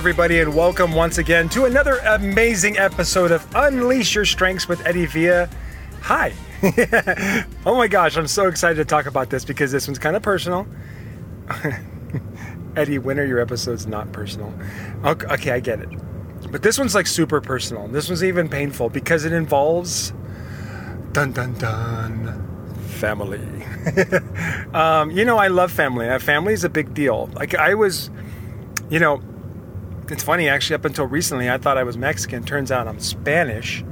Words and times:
everybody, 0.00 0.40
and 0.40 0.56
welcome 0.56 0.94
once 0.94 1.18
again 1.18 1.46
to 1.46 1.66
another 1.66 1.98
amazing 1.98 2.78
episode 2.78 3.30
of 3.30 3.46
Unleash 3.54 4.14
Your 4.14 4.24
Strengths 4.24 4.66
with 4.66 4.86
Eddie 4.86 5.04
Villa. 5.04 5.46
Hi. 6.00 6.32
oh 7.66 7.76
my 7.76 7.86
gosh, 7.86 8.16
I'm 8.16 8.26
so 8.26 8.46
excited 8.48 8.76
to 8.76 8.86
talk 8.86 9.04
about 9.04 9.28
this 9.28 9.44
because 9.44 9.70
this 9.70 9.86
one's 9.86 9.98
kind 9.98 10.16
of 10.16 10.22
personal. 10.22 10.66
Eddie, 12.76 12.96
when 12.96 13.20
are 13.20 13.26
your 13.26 13.40
episodes 13.40 13.86
not 13.86 14.10
personal? 14.10 14.54
Okay, 15.04 15.50
I 15.50 15.60
get 15.60 15.80
it. 15.80 15.90
But 16.50 16.62
this 16.62 16.78
one's 16.78 16.94
like 16.94 17.06
super 17.06 17.42
personal. 17.42 17.86
This 17.86 18.08
one's 18.08 18.24
even 18.24 18.48
painful 18.48 18.88
because 18.88 19.26
it 19.26 19.34
involves 19.34 20.14
dun 21.12 21.32
dun 21.32 21.52
dun 21.58 22.74
family. 22.86 23.66
um, 24.72 25.10
you 25.10 25.26
know, 25.26 25.36
I 25.36 25.48
love 25.48 25.70
family. 25.70 26.08
Uh, 26.08 26.18
family 26.18 26.54
is 26.54 26.64
a 26.64 26.70
big 26.70 26.94
deal. 26.94 27.28
Like 27.34 27.54
I 27.54 27.74
was, 27.74 28.10
you 28.88 28.98
know, 28.98 29.20
it's 30.10 30.22
funny 30.22 30.48
actually. 30.48 30.76
Up 30.76 30.84
until 30.84 31.06
recently, 31.06 31.50
I 31.50 31.58
thought 31.58 31.78
I 31.78 31.84
was 31.84 31.96
Mexican. 31.96 32.44
Turns 32.44 32.70
out 32.70 32.88
I'm 32.88 33.00
Spanish. 33.00 33.84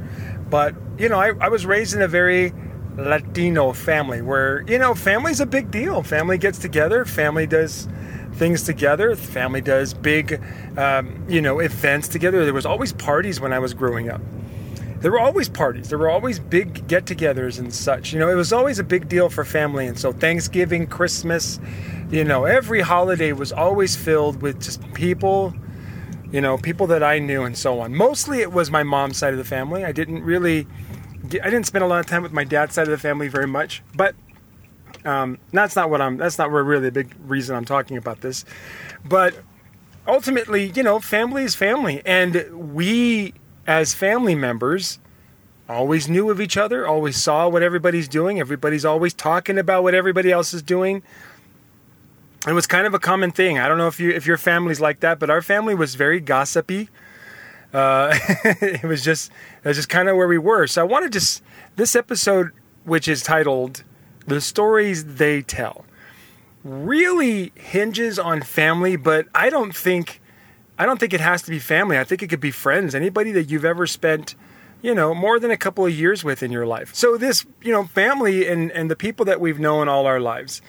But 0.50 0.74
you 0.98 1.08
know, 1.08 1.18
I, 1.18 1.32
I 1.40 1.48
was 1.48 1.66
raised 1.66 1.94
in 1.94 2.02
a 2.02 2.08
very 2.08 2.52
Latino 2.96 3.72
family 3.72 4.22
where 4.22 4.62
you 4.62 4.78
know, 4.78 4.94
family's 4.94 5.40
a 5.40 5.46
big 5.46 5.70
deal. 5.70 6.02
Family 6.02 6.38
gets 6.38 6.58
together. 6.58 7.04
Family 7.04 7.46
does 7.46 7.88
things 8.32 8.62
together. 8.62 9.16
Family 9.16 9.60
does 9.60 9.94
big, 9.94 10.40
um, 10.76 11.24
you 11.28 11.40
know, 11.40 11.58
events 11.58 12.08
together. 12.08 12.44
There 12.44 12.54
was 12.54 12.66
always 12.66 12.92
parties 12.92 13.40
when 13.40 13.52
I 13.52 13.58
was 13.58 13.74
growing 13.74 14.08
up. 14.10 14.20
There 15.00 15.12
were 15.12 15.20
always 15.20 15.48
parties. 15.48 15.88
There 15.88 15.98
were 15.98 16.10
always 16.10 16.40
big 16.40 16.88
get-togethers 16.88 17.60
and 17.60 17.72
such. 17.72 18.12
You 18.12 18.18
know, 18.18 18.28
it 18.28 18.34
was 18.34 18.52
always 18.52 18.80
a 18.80 18.84
big 18.84 19.08
deal 19.08 19.28
for 19.28 19.44
family. 19.44 19.86
And 19.86 19.98
so 19.98 20.12
Thanksgiving, 20.12 20.88
Christmas, 20.88 21.60
you 22.10 22.24
know, 22.24 22.44
every 22.44 22.80
holiday 22.80 23.32
was 23.32 23.52
always 23.52 23.94
filled 23.94 24.42
with 24.42 24.60
just 24.60 24.80
people, 24.94 25.54
you 26.30 26.40
know, 26.40 26.58
people 26.58 26.86
that 26.88 27.02
I 27.02 27.18
knew 27.18 27.44
and 27.44 27.56
so 27.56 27.80
on. 27.80 27.94
Mostly 27.94 28.40
it 28.40 28.52
was 28.52 28.70
my 28.70 28.82
mom's 28.82 29.16
side 29.16 29.32
of 29.32 29.38
the 29.38 29.44
family. 29.44 29.84
I 29.84 29.92
didn't 29.92 30.22
really, 30.22 30.66
I 31.24 31.50
didn't 31.50 31.64
spend 31.64 31.84
a 31.84 31.86
lot 31.86 32.00
of 32.00 32.06
time 32.06 32.22
with 32.22 32.32
my 32.32 32.44
dad's 32.44 32.74
side 32.74 32.84
of 32.84 32.90
the 32.90 32.98
family 32.98 33.28
very 33.28 33.46
much, 33.46 33.82
but 33.94 34.14
um, 35.04 35.38
that's 35.52 35.76
not 35.76 35.90
what 35.90 36.00
I'm. 36.00 36.16
That's 36.16 36.38
not 36.38 36.50
really 36.50 36.88
a 36.88 36.92
big 36.92 37.14
reason 37.20 37.56
I'm 37.56 37.64
talking 37.64 37.96
about 37.96 38.20
this. 38.20 38.44
But 39.04 39.34
ultimately, 40.06 40.72
you 40.74 40.82
know, 40.82 40.98
family 40.98 41.44
is 41.44 41.54
family, 41.54 42.02
and 42.04 42.74
we 42.74 43.34
as 43.66 43.94
family 43.94 44.34
members 44.34 44.98
always 45.68 46.08
knew 46.08 46.30
of 46.30 46.40
each 46.40 46.56
other, 46.56 46.86
always 46.86 47.16
saw 47.16 47.48
what 47.48 47.62
everybody's 47.62 48.08
doing. 48.08 48.40
Everybody's 48.40 48.84
always 48.84 49.12
talking 49.14 49.58
about 49.58 49.82
what 49.82 49.94
everybody 49.94 50.32
else 50.32 50.54
is 50.54 50.62
doing. 50.62 51.02
It 52.48 52.54
was 52.54 52.66
kind 52.66 52.86
of 52.86 52.94
a 52.94 52.98
common 52.98 53.30
thing. 53.30 53.58
I 53.58 53.68
don't 53.68 53.78
know 53.78 53.88
if 53.88 54.00
you 54.00 54.10
if 54.10 54.26
your 54.26 54.38
family's 54.38 54.80
like 54.80 55.00
that, 55.00 55.18
but 55.18 55.28
our 55.30 55.42
family 55.42 55.74
was 55.74 55.94
very 55.94 56.20
gossipy. 56.20 56.88
Uh, 57.72 58.16
it 58.44 58.84
was 58.84 59.04
just 59.04 59.30
it 59.62 59.68
was 59.68 59.76
just 59.76 59.88
kind 59.88 60.08
of 60.08 60.16
where 60.16 60.28
we 60.28 60.38
were. 60.38 60.66
So 60.66 60.80
I 60.80 60.84
wanted 60.84 61.12
to 61.12 61.42
this 61.76 61.94
episode, 61.94 62.52
which 62.84 63.06
is 63.06 63.22
titled 63.22 63.82
the 64.26 64.40
stories 64.40 65.16
they 65.16 65.42
tell 65.42 65.84
really 66.64 67.52
hinges 67.54 68.18
on 68.18 68.42
family, 68.42 68.96
but 68.96 69.26
I 69.34 69.50
don't 69.50 69.74
think 69.74 70.20
I 70.78 70.86
don't 70.86 71.00
think 71.00 71.12
it 71.12 71.20
has 71.20 71.42
to 71.42 71.50
be 71.50 71.58
family. 71.58 71.98
I 71.98 72.04
think 72.04 72.22
it 72.22 72.28
could 72.28 72.40
be 72.40 72.50
friends, 72.50 72.94
anybody 72.94 73.32
that 73.32 73.44
you've 73.44 73.64
ever 73.64 73.86
spent, 73.86 74.34
you 74.82 74.94
know, 74.94 75.14
more 75.14 75.40
than 75.40 75.50
a 75.50 75.56
couple 75.56 75.84
of 75.84 75.92
years 75.92 76.22
with 76.22 76.42
in 76.42 76.52
your 76.52 76.66
life. 76.66 76.94
So 76.94 77.16
this, 77.16 77.44
you 77.62 77.72
know, 77.72 77.84
family 77.84 78.46
and 78.48 78.70
and 78.72 78.90
the 78.90 78.96
people 78.96 79.24
that 79.26 79.40
we've 79.40 79.58
known 79.58 79.88
all 79.88 80.06
our 80.06 80.20
lives, 80.20 80.62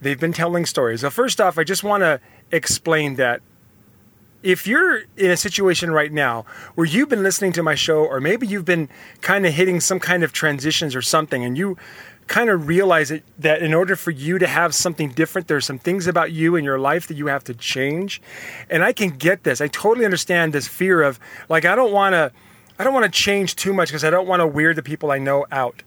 they've 0.00 0.20
been 0.20 0.32
telling 0.32 0.66
stories. 0.66 1.00
So 1.00 1.10
first 1.10 1.40
off, 1.40 1.58
I 1.58 1.64
just 1.64 1.82
want 1.82 2.02
to 2.02 2.20
explain 2.50 3.16
that 3.16 3.40
if 4.42 4.66
you're 4.66 5.04
in 5.16 5.30
a 5.30 5.36
situation 5.36 5.90
right 5.90 6.12
now 6.12 6.44
where 6.74 6.86
you've 6.86 7.08
been 7.08 7.22
listening 7.22 7.52
to 7.52 7.62
my 7.62 7.74
show 7.74 8.04
or 8.04 8.20
maybe 8.20 8.46
you've 8.46 8.66
been 8.66 8.90
kind 9.22 9.46
of 9.46 9.54
hitting 9.54 9.80
some 9.80 9.98
kind 9.98 10.22
of 10.22 10.32
transitions 10.32 10.94
or 10.94 11.00
something 11.00 11.42
and 11.42 11.56
you 11.56 11.78
kind 12.26 12.50
of 12.50 12.68
realize 12.68 13.10
it, 13.10 13.22
that 13.38 13.62
in 13.62 13.72
order 13.72 13.96
for 13.96 14.10
you 14.10 14.38
to 14.38 14.46
have 14.46 14.74
something 14.74 15.10
different, 15.10 15.48
there's 15.48 15.64
some 15.64 15.78
things 15.78 16.06
about 16.06 16.30
you 16.30 16.56
in 16.56 16.64
your 16.64 16.78
life 16.78 17.06
that 17.06 17.16
you 17.16 17.26
have 17.26 17.44
to 17.44 17.54
change. 17.54 18.20
And 18.68 18.84
I 18.84 18.92
can 18.92 19.10
get 19.10 19.44
this. 19.44 19.62
I 19.62 19.68
totally 19.68 20.04
understand 20.04 20.52
this 20.52 20.68
fear 20.68 21.02
of 21.02 21.18
like 21.48 21.64
I 21.64 21.74
don't 21.74 21.92
want 21.92 22.12
to 22.12 22.30
I 22.78 22.84
don't 22.84 22.94
want 22.94 23.04
to 23.04 23.10
change 23.10 23.56
too 23.56 23.72
much 23.72 23.88
because 23.88 24.04
I 24.04 24.10
don't 24.10 24.26
want 24.26 24.40
to 24.40 24.46
weird 24.46 24.76
the 24.76 24.82
people 24.82 25.10
I 25.10 25.18
know 25.18 25.46
out. 25.50 25.82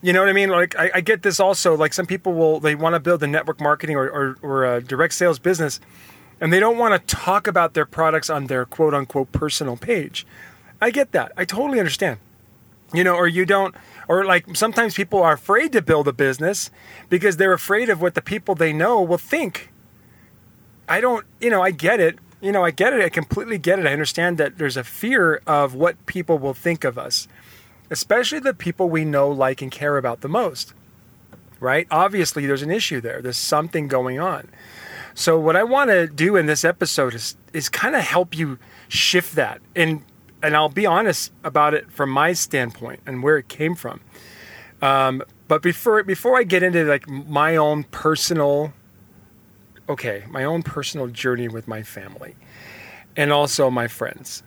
You 0.00 0.12
know 0.12 0.20
what 0.20 0.28
I 0.28 0.32
mean? 0.32 0.48
Like 0.48 0.76
I, 0.76 0.90
I 0.94 1.00
get 1.00 1.22
this 1.22 1.40
also. 1.40 1.76
Like 1.76 1.92
some 1.92 2.06
people 2.06 2.32
will 2.32 2.60
they 2.60 2.74
want 2.74 2.94
to 2.94 3.00
build 3.00 3.22
a 3.22 3.26
network 3.26 3.60
marketing 3.60 3.96
or, 3.96 4.08
or, 4.08 4.36
or 4.42 4.76
a 4.76 4.82
direct 4.82 5.14
sales 5.14 5.38
business, 5.38 5.80
and 6.40 6.52
they 6.52 6.60
don't 6.60 6.78
want 6.78 6.94
to 6.94 7.16
talk 7.16 7.46
about 7.46 7.74
their 7.74 7.86
products 7.86 8.30
on 8.30 8.46
their 8.46 8.64
quote 8.64 8.94
unquote 8.94 9.32
personal 9.32 9.76
page. 9.76 10.26
I 10.80 10.90
get 10.90 11.12
that. 11.12 11.32
I 11.36 11.44
totally 11.44 11.80
understand. 11.80 12.18
You 12.94 13.04
know, 13.04 13.14
or 13.14 13.28
you 13.28 13.44
don't 13.44 13.74
or 14.08 14.24
like 14.24 14.56
sometimes 14.56 14.94
people 14.94 15.22
are 15.22 15.34
afraid 15.34 15.72
to 15.72 15.82
build 15.82 16.08
a 16.08 16.12
business 16.12 16.70
because 17.10 17.36
they're 17.36 17.52
afraid 17.52 17.90
of 17.90 18.00
what 18.00 18.14
the 18.14 18.22
people 18.22 18.54
they 18.54 18.72
know 18.72 19.02
will 19.02 19.18
think. 19.18 19.70
I 20.88 21.00
don't, 21.02 21.26
you 21.40 21.50
know, 21.50 21.60
I 21.60 21.70
get 21.70 22.00
it. 22.00 22.18
You 22.40 22.52
know, 22.52 22.64
I 22.64 22.70
get 22.70 22.92
it. 22.92 23.02
I 23.02 23.08
completely 23.08 23.58
get 23.58 23.78
it. 23.78 23.86
I 23.86 23.92
understand 23.92 24.38
that 24.38 24.58
there's 24.58 24.76
a 24.76 24.84
fear 24.84 25.40
of 25.46 25.74
what 25.74 26.06
people 26.06 26.38
will 26.38 26.54
think 26.54 26.84
of 26.84 26.96
us, 26.96 27.26
especially 27.90 28.38
the 28.38 28.54
people 28.54 28.88
we 28.88 29.04
know, 29.04 29.28
like, 29.28 29.60
and 29.60 29.72
care 29.72 29.96
about 29.96 30.20
the 30.20 30.28
most. 30.28 30.74
Right? 31.60 31.88
Obviously, 31.90 32.46
there's 32.46 32.62
an 32.62 32.70
issue 32.70 33.00
there. 33.00 33.20
There's 33.20 33.36
something 33.36 33.88
going 33.88 34.20
on. 34.20 34.48
So, 35.14 35.40
what 35.40 35.56
I 35.56 35.64
want 35.64 35.90
to 35.90 36.06
do 36.06 36.36
in 36.36 36.46
this 36.46 36.64
episode 36.64 37.14
is, 37.14 37.36
is 37.52 37.68
kind 37.68 37.96
of 37.96 38.02
help 38.02 38.38
you 38.38 38.58
shift 38.88 39.34
that 39.34 39.60
and 39.74 40.02
and 40.42 40.56
I'll 40.56 40.68
be 40.68 40.86
honest 40.86 41.32
about 41.44 41.74
it 41.74 41.90
from 41.90 42.10
my 42.10 42.32
standpoint 42.32 43.00
and 43.06 43.22
where 43.22 43.38
it 43.38 43.48
came 43.48 43.74
from. 43.74 44.00
Um, 44.80 45.22
but 45.48 45.62
before 45.62 46.02
before 46.02 46.38
I 46.38 46.44
get 46.44 46.62
into 46.62 46.84
like 46.84 47.08
my 47.08 47.56
own 47.56 47.84
personal, 47.84 48.72
okay, 49.88 50.24
my 50.28 50.44
own 50.44 50.62
personal 50.62 51.06
journey 51.08 51.48
with 51.48 51.66
my 51.66 51.82
family, 51.82 52.36
and 53.16 53.32
also 53.32 53.70
my 53.70 53.88
friends, 53.88 54.42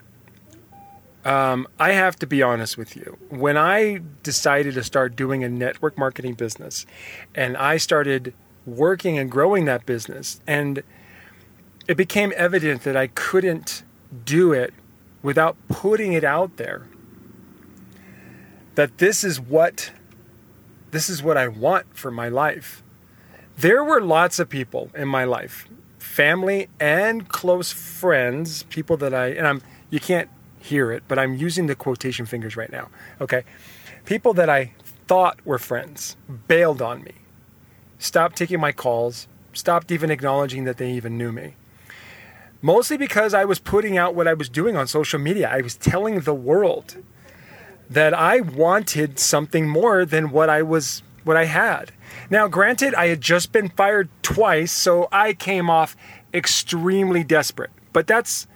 um, 1.23 1.67
I 1.79 1.91
have 1.91 2.15
to 2.17 2.27
be 2.27 2.41
honest 2.41 2.77
with 2.77 2.95
you. 2.95 3.17
When 3.29 3.57
I 3.57 4.01
decided 4.23 4.73
to 4.75 4.83
start 4.83 5.15
doing 5.15 5.43
a 5.43 5.49
network 5.49 5.97
marketing 5.97 6.35
business, 6.35 6.85
and 7.35 7.57
I 7.57 7.77
started 7.77 8.33
working 8.65 9.17
and 9.17 9.29
growing 9.29 9.65
that 9.65 9.85
business, 9.85 10.41
and 10.47 10.83
it 11.87 11.95
became 11.95 12.33
evident 12.35 12.83
that 12.83 12.95
I 12.95 13.07
couldn't 13.07 13.83
do 14.25 14.53
it 14.53 14.73
without 15.21 15.55
putting 15.67 16.13
it 16.13 16.23
out 16.23 16.57
there 16.57 16.87
that 18.75 18.97
this 18.97 19.23
is 19.23 19.39
what 19.39 19.91
this 20.91 21.09
is 21.09 21.23
what 21.23 21.37
I 21.37 21.47
want 21.47 21.95
for 21.95 22.11
my 22.11 22.27
life. 22.27 22.80
There 23.61 23.83
were 23.83 24.01
lots 24.01 24.39
of 24.39 24.49
people 24.49 24.89
in 24.95 25.07
my 25.07 25.23
life, 25.23 25.69
family 25.99 26.67
and 26.79 27.29
close 27.29 27.71
friends, 27.71 28.63
people 28.63 28.97
that 28.97 29.13
I 29.13 29.27
and 29.27 29.45
I'm 29.45 29.61
you 29.91 29.99
can't 29.99 30.29
hear 30.59 30.91
it, 30.91 31.03
but 31.07 31.19
I'm 31.19 31.35
using 31.35 31.67
the 31.67 31.75
quotation 31.75 32.25
fingers 32.25 32.57
right 32.57 32.71
now. 32.71 32.89
Okay. 33.19 33.43
People 34.05 34.33
that 34.33 34.49
I 34.49 34.73
thought 35.07 35.45
were 35.45 35.59
friends 35.59 36.17
bailed 36.47 36.81
on 36.81 37.03
me. 37.03 37.13
Stopped 37.99 38.35
taking 38.35 38.59
my 38.59 38.71
calls, 38.71 39.27
stopped 39.53 39.91
even 39.91 40.09
acknowledging 40.09 40.63
that 40.63 40.77
they 40.77 40.91
even 40.93 41.15
knew 41.15 41.31
me 41.31 41.55
mostly 42.63 42.97
because 42.97 43.33
I 43.33 43.45
was 43.45 43.59
putting 43.59 43.95
out 43.97 44.15
what 44.15 44.27
I 44.27 44.33
was 44.33 44.49
doing 44.49 44.75
on 44.75 44.87
social 44.87 45.19
media. 45.19 45.49
I 45.49 45.61
was 45.61 45.75
telling 45.75 46.21
the 46.21 46.33
world 46.33 46.97
that 47.89 48.13
I 48.13 48.39
wanted 48.39 49.19
something 49.19 49.67
more 49.67 50.05
than 50.05 50.31
what 50.31 50.49
I 50.49 50.61
was 50.61 51.03
what 51.23 51.37
I 51.37 51.45
had. 51.45 51.91
Now, 52.29 52.47
granted, 52.47 52.93
I 52.95 53.07
had 53.07 53.21
just 53.21 53.51
been 53.51 53.69
fired 53.69 54.09
twice, 54.21 54.71
so 54.71 55.07
I 55.11 55.33
came 55.33 55.69
off 55.69 55.95
extremely 56.33 57.23
desperate. 57.23 57.71
But 57.93 58.07
that's 58.07 58.47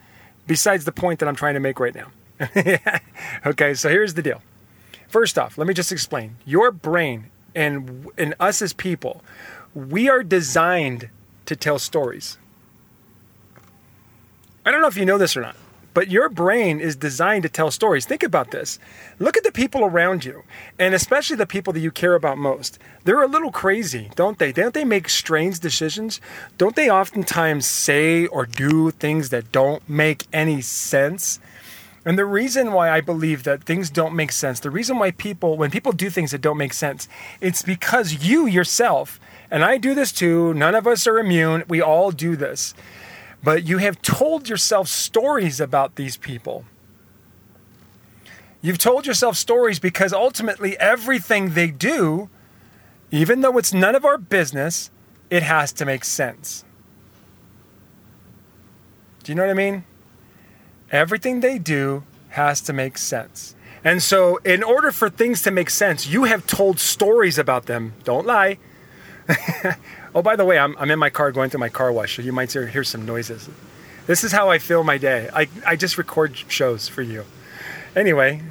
besides 0.46 0.84
the 0.84 0.92
point 0.92 1.20
that 1.20 1.28
I'm 1.28 1.36
trying 1.36 1.54
to 1.54 1.60
make 1.60 1.80
right 1.80 1.94
now. 1.94 2.10
okay, 3.46 3.74
so 3.74 3.88
here's 3.88 4.14
the 4.14 4.22
deal. 4.22 4.42
First 5.08 5.38
off, 5.38 5.56
let 5.56 5.66
me 5.66 5.74
just 5.74 5.92
explain. 5.92 6.36
Your 6.44 6.70
brain 6.70 7.30
and 7.54 8.08
and 8.18 8.34
us 8.38 8.60
as 8.60 8.72
people, 8.72 9.22
we 9.74 10.08
are 10.08 10.22
designed 10.22 11.08
to 11.46 11.56
tell 11.56 11.78
stories. 11.78 12.38
I 14.64 14.70
don't 14.70 14.80
know 14.80 14.88
if 14.88 14.96
you 14.96 15.06
know 15.06 15.16
this 15.16 15.36
or 15.36 15.40
not, 15.40 15.56
but 15.96 16.10
your 16.10 16.28
brain 16.28 16.78
is 16.78 16.94
designed 16.94 17.42
to 17.42 17.48
tell 17.48 17.70
stories. 17.70 18.04
Think 18.04 18.22
about 18.22 18.50
this. 18.50 18.78
Look 19.18 19.38
at 19.38 19.44
the 19.44 19.50
people 19.50 19.82
around 19.82 20.26
you, 20.26 20.42
and 20.78 20.92
especially 20.92 21.36
the 21.36 21.46
people 21.46 21.72
that 21.72 21.80
you 21.80 21.90
care 21.90 22.14
about 22.14 22.36
most. 22.36 22.78
They're 23.04 23.22
a 23.22 23.26
little 23.26 23.50
crazy, 23.50 24.10
don't 24.14 24.38
they? 24.38 24.52
Don't 24.52 24.74
they 24.74 24.84
make 24.84 25.08
strange 25.08 25.58
decisions? 25.58 26.20
Don't 26.58 26.76
they 26.76 26.90
oftentimes 26.90 27.64
say 27.64 28.26
or 28.26 28.44
do 28.44 28.90
things 28.90 29.30
that 29.30 29.50
don't 29.52 29.88
make 29.88 30.26
any 30.34 30.60
sense? 30.60 31.40
And 32.04 32.18
the 32.18 32.26
reason 32.26 32.72
why 32.72 32.90
I 32.90 33.00
believe 33.00 33.44
that 33.44 33.64
things 33.64 33.88
don't 33.88 34.14
make 34.14 34.32
sense, 34.32 34.60
the 34.60 34.70
reason 34.70 34.98
why 34.98 35.12
people, 35.12 35.56
when 35.56 35.70
people 35.70 35.92
do 35.92 36.10
things 36.10 36.30
that 36.32 36.42
don't 36.42 36.58
make 36.58 36.74
sense, 36.74 37.08
it's 37.40 37.62
because 37.62 38.22
you 38.22 38.44
yourself, 38.44 39.18
and 39.50 39.64
I 39.64 39.78
do 39.78 39.94
this 39.94 40.12
too, 40.12 40.52
none 40.52 40.74
of 40.74 40.86
us 40.86 41.06
are 41.06 41.18
immune, 41.18 41.64
we 41.68 41.80
all 41.80 42.10
do 42.10 42.36
this 42.36 42.74
but 43.46 43.64
you 43.64 43.78
have 43.78 44.02
told 44.02 44.48
yourself 44.48 44.88
stories 44.88 45.60
about 45.60 45.94
these 45.94 46.16
people. 46.16 46.64
You've 48.60 48.76
told 48.76 49.06
yourself 49.06 49.36
stories 49.36 49.78
because 49.78 50.12
ultimately 50.12 50.76
everything 50.78 51.50
they 51.50 51.68
do, 51.68 52.28
even 53.12 53.42
though 53.42 53.56
it's 53.56 53.72
none 53.72 53.94
of 53.94 54.04
our 54.04 54.18
business, 54.18 54.90
it 55.30 55.44
has 55.44 55.72
to 55.74 55.84
make 55.84 56.04
sense. 56.04 56.64
Do 59.22 59.30
you 59.30 59.36
know 59.36 59.42
what 59.42 59.52
I 59.52 59.54
mean? 59.54 59.84
Everything 60.90 61.38
they 61.38 61.60
do 61.60 62.02
has 62.30 62.60
to 62.62 62.72
make 62.72 62.98
sense. 62.98 63.54
And 63.84 64.02
so, 64.02 64.38
in 64.38 64.64
order 64.64 64.90
for 64.90 65.08
things 65.08 65.42
to 65.42 65.52
make 65.52 65.70
sense, 65.70 66.04
you 66.04 66.24
have 66.24 66.48
told 66.48 66.80
stories 66.80 67.38
about 67.38 67.66
them. 67.66 67.92
Don't 68.02 68.26
lie. 68.26 68.58
oh, 70.16 70.22
by 70.22 70.34
the 70.34 70.44
way, 70.44 70.58
I'm, 70.58 70.74
I'm 70.78 70.90
in 70.90 70.98
my 70.98 71.10
car 71.10 71.30
going 71.30 71.50
through 71.50 71.60
my 71.60 71.68
car 71.68 71.92
wash, 71.92 72.16
so 72.16 72.22
you 72.22 72.32
might 72.32 72.50
hear, 72.50 72.66
hear 72.66 72.82
some 72.82 73.04
noises. 73.04 73.48
This 74.06 74.24
is 74.24 74.32
how 74.32 74.48
I 74.48 74.58
fill 74.58 74.82
my 74.82 74.98
day. 74.98 75.28
I, 75.32 75.46
I 75.64 75.76
just 75.76 75.98
record 75.98 76.36
shows 76.48 76.88
for 76.88 77.02
you. 77.02 77.24
Anyway, 77.94 78.42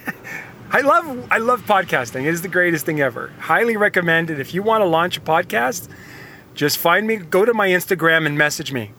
I 0.70 0.80
love 0.80 1.28
I 1.30 1.38
love 1.38 1.62
podcasting. 1.62 2.22
It 2.22 2.34
is 2.34 2.42
the 2.42 2.48
greatest 2.48 2.86
thing 2.86 3.00
ever. 3.00 3.32
Highly 3.38 3.76
recommend 3.76 4.30
it. 4.30 4.40
If 4.40 4.54
you 4.54 4.62
want 4.62 4.82
to 4.82 4.86
launch 4.86 5.16
a 5.16 5.20
podcast, 5.20 5.88
just 6.54 6.78
find 6.78 7.06
me, 7.06 7.16
go 7.16 7.44
to 7.44 7.54
my 7.54 7.68
Instagram 7.68 8.26
and 8.26 8.38
message 8.38 8.72
me. 8.72 8.92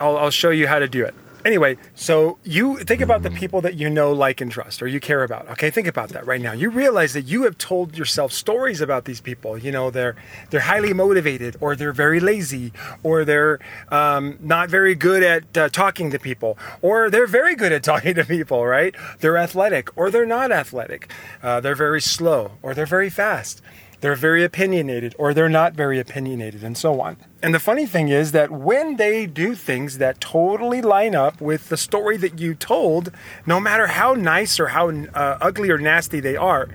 I'll, 0.00 0.16
I'll 0.16 0.30
show 0.30 0.50
you 0.50 0.68
how 0.68 0.78
to 0.78 0.88
do 0.88 1.04
it. 1.04 1.14
Anyway, 1.44 1.76
so 1.94 2.38
you 2.44 2.76
think 2.78 3.00
about 3.00 3.22
the 3.22 3.30
people 3.30 3.60
that 3.62 3.74
you 3.74 3.88
know, 3.88 4.12
like, 4.12 4.40
and 4.40 4.50
trust, 4.50 4.82
or 4.82 4.86
you 4.86 5.00
care 5.00 5.24
about. 5.24 5.48
Okay, 5.50 5.70
think 5.70 5.86
about 5.86 6.10
that 6.10 6.26
right 6.26 6.40
now. 6.40 6.52
You 6.52 6.70
realize 6.70 7.14
that 7.14 7.22
you 7.22 7.44
have 7.44 7.56
told 7.56 7.96
yourself 7.96 8.32
stories 8.32 8.80
about 8.80 9.06
these 9.06 9.20
people. 9.20 9.56
You 9.56 9.72
know, 9.72 9.90
they're 9.90 10.16
they're 10.50 10.60
highly 10.60 10.92
motivated, 10.92 11.56
or 11.60 11.76
they're 11.76 11.92
very 11.92 12.20
lazy, 12.20 12.72
or 13.02 13.24
they're 13.24 13.58
um, 13.88 14.38
not 14.40 14.68
very 14.68 14.94
good 14.94 15.22
at 15.22 15.56
uh, 15.56 15.68
talking 15.70 16.10
to 16.10 16.18
people, 16.18 16.58
or 16.82 17.08
they're 17.08 17.26
very 17.26 17.54
good 17.54 17.72
at 17.72 17.82
talking 17.92 18.14
to 18.14 18.24
people. 18.24 18.66
Right? 18.66 18.94
They're 19.20 19.38
athletic, 19.38 19.96
or 19.96 20.10
they're 20.10 20.26
not 20.26 20.52
athletic. 20.52 21.10
Uh, 21.42 21.60
they're 21.60 21.74
very 21.74 22.02
slow, 22.02 22.52
or 22.62 22.74
they're 22.74 22.86
very 22.86 23.10
fast. 23.10 23.62
They're 24.00 24.14
very 24.14 24.42
opinionated, 24.44 25.14
or 25.18 25.34
they're 25.34 25.50
not 25.50 25.74
very 25.74 25.98
opinionated, 25.98 26.64
and 26.64 26.76
so 26.76 27.00
on. 27.00 27.18
And 27.42 27.54
the 27.54 27.58
funny 27.58 27.86
thing 27.86 28.08
is 28.08 28.32
that 28.32 28.50
when 28.50 28.96
they 28.96 29.26
do 29.26 29.54
things 29.54 29.98
that 29.98 30.20
totally 30.20 30.80
line 30.80 31.14
up 31.14 31.40
with 31.40 31.68
the 31.68 31.76
story 31.76 32.16
that 32.18 32.38
you 32.38 32.54
told, 32.54 33.12
no 33.44 33.60
matter 33.60 33.88
how 33.88 34.14
nice 34.14 34.58
or 34.58 34.68
how 34.68 34.88
uh, 34.90 35.38
ugly 35.40 35.70
or 35.70 35.78
nasty 35.78 36.18
they 36.20 36.36
are, 36.36 36.68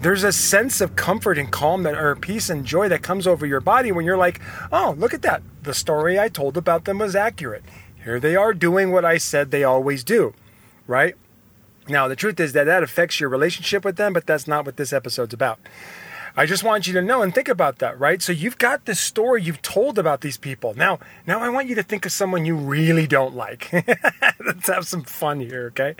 there's 0.00 0.24
a 0.24 0.32
sense 0.32 0.80
of 0.80 0.96
comfort 0.96 1.38
and 1.38 1.50
calm 1.50 1.82
that 1.82 1.94
or 1.94 2.16
peace 2.16 2.48
and 2.48 2.64
joy 2.64 2.88
that 2.88 3.02
comes 3.02 3.26
over 3.26 3.44
your 3.44 3.60
body 3.60 3.92
when 3.92 4.04
you're 4.04 4.16
like, 4.16 4.40
"Oh, 4.72 4.94
look 4.96 5.12
at 5.12 5.22
that. 5.22 5.42
The 5.62 5.74
story 5.74 6.18
I 6.18 6.28
told 6.28 6.56
about 6.56 6.84
them 6.84 6.98
was 6.98 7.16
accurate. 7.16 7.64
Here 8.04 8.18
they 8.18 8.34
are 8.34 8.54
doing 8.54 8.92
what 8.92 9.04
I 9.04 9.18
said 9.18 9.50
they 9.50 9.64
always 9.64 10.02
do." 10.04 10.34
Right? 10.86 11.16
Now, 11.88 12.08
the 12.08 12.16
truth 12.16 12.38
is 12.38 12.52
that 12.52 12.64
that 12.64 12.82
affects 12.82 13.20
your 13.20 13.28
relationship 13.28 13.84
with 13.84 13.96
them, 13.96 14.12
but 14.12 14.26
that's 14.26 14.46
not 14.46 14.64
what 14.64 14.76
this 14.76 14.92
episode's 14.92 15.34
about. 15.34 15.58
I 16.36 16.46
just 16.46 16.62
want 16.62 16.86
you 16.86 16.92
to 16.94 17.02
know 17.02 17.22
and 17.22 17.34
think 17.34 17.48
about 17.48 17.78
that, 17.78 17.98
right? 17.98 18.22
So 18.22 18.32
you've 18.32 18.58
got 18.58 18.84
this 18.84 19.00
story 19.00 19.42
you've 19.42 19.62
told 19.62 19.98
about 19.98 20.20
these 20.20 20.36
people. 20.36 20.74
Now, 20.74 20.98
now 21.26 21.40
I 21.40 21.48
want 21.48 21.68
you 21.68 21.74
to 21.74 21.82
think 21.82 22.06
of 22.06 22.12
someone 22.12 22.44
you 22.44 22.54
really 22.54 23.06
don't 23.06 23.34
like. 23.34 23.72
Let's 24.44 24.68
have 24.68 24.86
some 24.86 25.02
fun 25.02 25.40
here, 25.40 25.66
okay? 25.66 25.96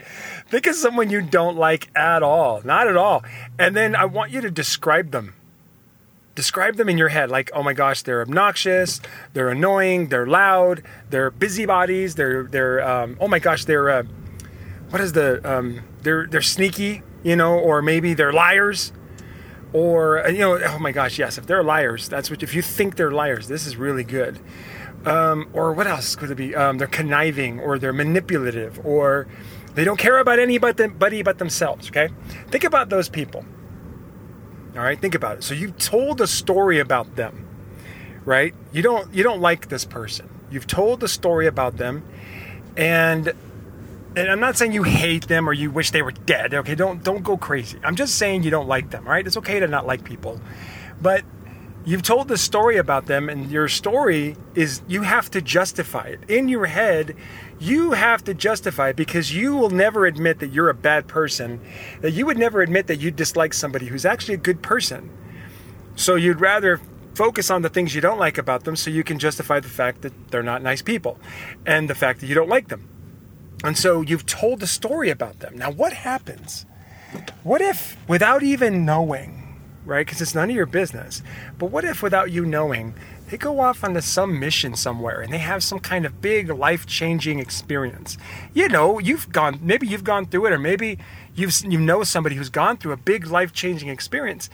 Think 0.48 0.66
of 0.66 0.76
someone 0.76 1.10
you 1.10 1.20
don't 1.20 1.56
like 1.56 1.90
at 1.96 2.22
all, 2.22 2.62
not 2.64 2.86
at 2.86 2.96
all. 2.96 3.24
And 3.58 3.76
then 3.76 3.96
I 3.96 4.04
want 4.04 4.30
you 4.30 4.40
to 4.40 4.50
describe 4.50 5.10
them. 5.10 5.34
Describe 6.36 6.76
them 6.76 6.88
in 6.88 6.96
your 6.96 7.08
head 7.08 7.30
like, 7.30 7.50
oh 7.52 7.62
my 7.62 7.72
gosh, 7.72 8.02
they're 8.02 8.22
obnoxious, 8.22 9.00
they're 9.32 9.50
annoying, 9.50 10.08
they're 10.08 10.26
loud, 10.26 10.82
they're 11.10 11.30
busybodies, 11.30 12.14
they're 12.14 12.44
they're 12.44 12.88
um, 12.88 13.16
oh 13.20 13.26
my 13.26 13.40
gosh, 13.40 13.64
they're 13.64 13.90
uh, 13.90 14.04
what 14.90 15.00
is 15.00 15.12
the 15.12 15.40
um, 15.44 15.82
they're 16.02 16.26
they're 16.26 16.40
sneaky, 16.40 17.02
you 17.24 17.34
know, 17.34 17.58
or 17.58 17.82
maybe 17.82 18.14
they're 18.14 18.32
liars 18.32 18.92
or 19.72 20.24
you 20.28 20.38
know 20.38 20.58
oh 20.58 20.78
my 20.78 20.92
gosh 20.92 21.18
yes 21.18 21.38
if 21.38 21.46
they're 21.46 21.62
liars 21.62 22.08
that's 22.08 22.30
what 22.30 22.42
if 22.42 22.54
you 22.54 22.62
think 22.62 22.96
they're 22.96 23.10
liars 23.10 23.48
this 23.48 23.66
is 23.66 23.76
really 23.76 24.04
good. 24.04 24.38
Um, 25.06 25.48
or 25.54 25.72
what 25.72 25.86
else 25.86 26.14
could 26.14 26.30
it 26.30 26.34
be? 26.34 26.54
Um, 26.54 26.76
they're 26.76 26.86
conniving 26.86 27.58
or 27.58 27.78
they're 27.78 27.92
manipulative 27.92 28.84
or 28.84 29.26
they 29.74 29.82
don't 29.82 29.98
care 29.98 30.18
about 30.18 30.38
anybody 30.38 31.22
but 31.22 31.38
themselves 31.38 31.88
okay? 31.88 32.08
Think 32.48 32.64
about 32.64 32.90
those 32.90 33.08
people. 33.08 33.44
All 34.74 34.82
right 34.82 35.00
think 35.00 35.14
about 35.14 35.38
it. 35.38 35.44
So 35.44 35.54
you've 35.54 35.78
told 35.78 36.20
a 36.20 36.26
story 36.26 36.78
about 36.78 37.16
them 37.16 37.46
right? 38.24 38.54
You 38.72 38.82
don't 38.82 39.12
you 39.14 39.22
don't 39.22 39.40
like 39.40 39.68
this 39.68 39.84
person. 39.84 40.28
You've 40.50 40.66
told 40.66 41.00
the 41.00 41.08
story 41.08 41.46
about 41.46 41.76
them 41.76 42.04
and 42.76 43.32
and 44.16 44.30
I'm 44.30 44.40
not 44.40 44.56
saying 44.56 44.72
you 44.72 44.82
hate 44.82 45.28
them 45.28 45.48
or 45.48 45.52
you 45.52 45.70
wish 45.70 45.90
they 45.92 46.02
were 46.02 46.12
dead. 46.12 46.52
Okay, 46.52 46.74
don't 46.74 47.02
don't 47.02 47.22
go 47.22 47.36
crazy. 47.36 47.78
I'm 47.84 47.96
just 47.96 48.16
saying 48.16 48.42
you 48.42 48.50
don't 48.50 48.68
like 48.68 48.90
them, 48.90 49.04
right? 49.06 49.26
It's 49.26 49.36
okay 49.36 49.60
to 49.60 49.68
not 49.68 49.86
like 49.86 50.04
people. 50.04 50.40
But 51.00 51.24
you've 51.84 52.02
told 52.02 52.28
the 52.28 52.36
story 52.36 52.76
about 52.76 53.06
them 53.06 53.28
and 53.28 53.50
your 53.50 53.68
story 53.68 54.36
is 54.54 54.82
you 54.88 55.02
have 55.02 55.30
to 55.30 55.40
justify 55.40 56.04
it. 56.04 56.20
In 56.28 56.48
your 56.48 56.66
head, 56.66 57.16
you 57.58 57.92
have 57.92 58.24
to 58.24 58.34
justify 58.34 58.90
it 58.90 58.96
because 58.96 59.34
you 59.34 59.54
will 59.54 59.70
never 59.70 60.06
admit 60.06 60.40
that 60.40 60.48
you're 60.48 60.68
a 60.68 60.74
bad 60.74 61.06
person. 61.06 61.60
That 62.00 62.10
you 62.10 62.26
would 62.26 62.38
never 62.38 62.62
admit 62.62 62.88
that 62.88 62.96
you 62.96 63.10
dislike 63.10 63.54
somebody 63.54 63.86
who's 63.86 64.04
actually 64.04 64.34
a 64.34 64.38
good 64.38 64.60
person. 64.60 65.10
So 65.94 66.16
you'd 66.16 66.40
rather 66.40 66.80
focus 67.14 67.50
on 67.50 67.62
the 67.62 67.68
things 67.68 67.94
you 67.94 68.00
don't 68.00 68.18
like 68.18 68.38
about 68.38 68.64
them 68.64 68.74
so 68.76 68.90
you 68.90 69.04
can 69.04 69.18
justify 69.18 69.60
the 69.60 69.68
fact 69.68 70.02
that 70.02 70.30
they're 70.30 70.42
not 70.42 70.62
nice 70.62 70.82
people 70.82 71.18
and 71.66 71.88
the 71.88 71.94
fact 71.94 72.20
that 72.20 72.26
you 72.26 72.34
don't 72.34 72.48
like 72.48 72.68
them. 72.68 72.88
And 73.62 73.76
so 73.76 74.00
you've 74.00 74.26
told 74.26 74.60
the 74.60 74.66
story 74.66 75.10
about 75.10 75.40
them. 75.40 75.56
Now, 75.56 75.70
what 75.70 75.92
happens? 75.92 76.66
What 77.42 77.60
if, 77.60 77.96
without 78.08 78.42
even 78.42 78.84
knowing, 78.84 79.58
right? 79.84 80.06
Because 80.06 80.20
it's 80.22 80.34
none 80.34 80.50
of 80.50 80.56
your 80.56 80.66
business, 80.66 81.22
but 81.58 81.70
what 81.70 81.84
if, 81.84 82.02
without 82.02 82.30
you 82.30 82.46
knowing, 82.46 82.94
they 83.28 83.36
go 83.36 83.60
off 83.60 83.84
onto 83.84 84.00
some 84.00 84.38
mission 84.38 84.74
somewhere 84.74 85.20
and 85.20 85.32
they 85.32 85.38
have 85.38 85.62
some 85.62 85.78
kind 85.78 86.04
of 86.06 86.20
big 86.20 86.50
life 86.50 86.86
changing 86.86 87.38
experience? 87.38 88.16
You 88.54 88.68
know, 88.68 88.98
you've 88.98 89.30
gone, 89.32 89.58
maybe 89.62 89.86
you've 89.86 90.04
gone 90.04 90.26
through 90.26 90.46
it, 90.46 90.52
or 90.52 90.58
maybe 90.58 90.98
you've, 91.34 91.54
you 91.64 91.78
know 91.78 92.02
somebody 92.02 92.36
who's 92.36 92.50
gone 92.50 92.76
through 92.76 92.92
a 92.92 92.96
big 92.96 93.26
life 93.26 93.52
changing 93.52 93.88
experience. 93.88 94.48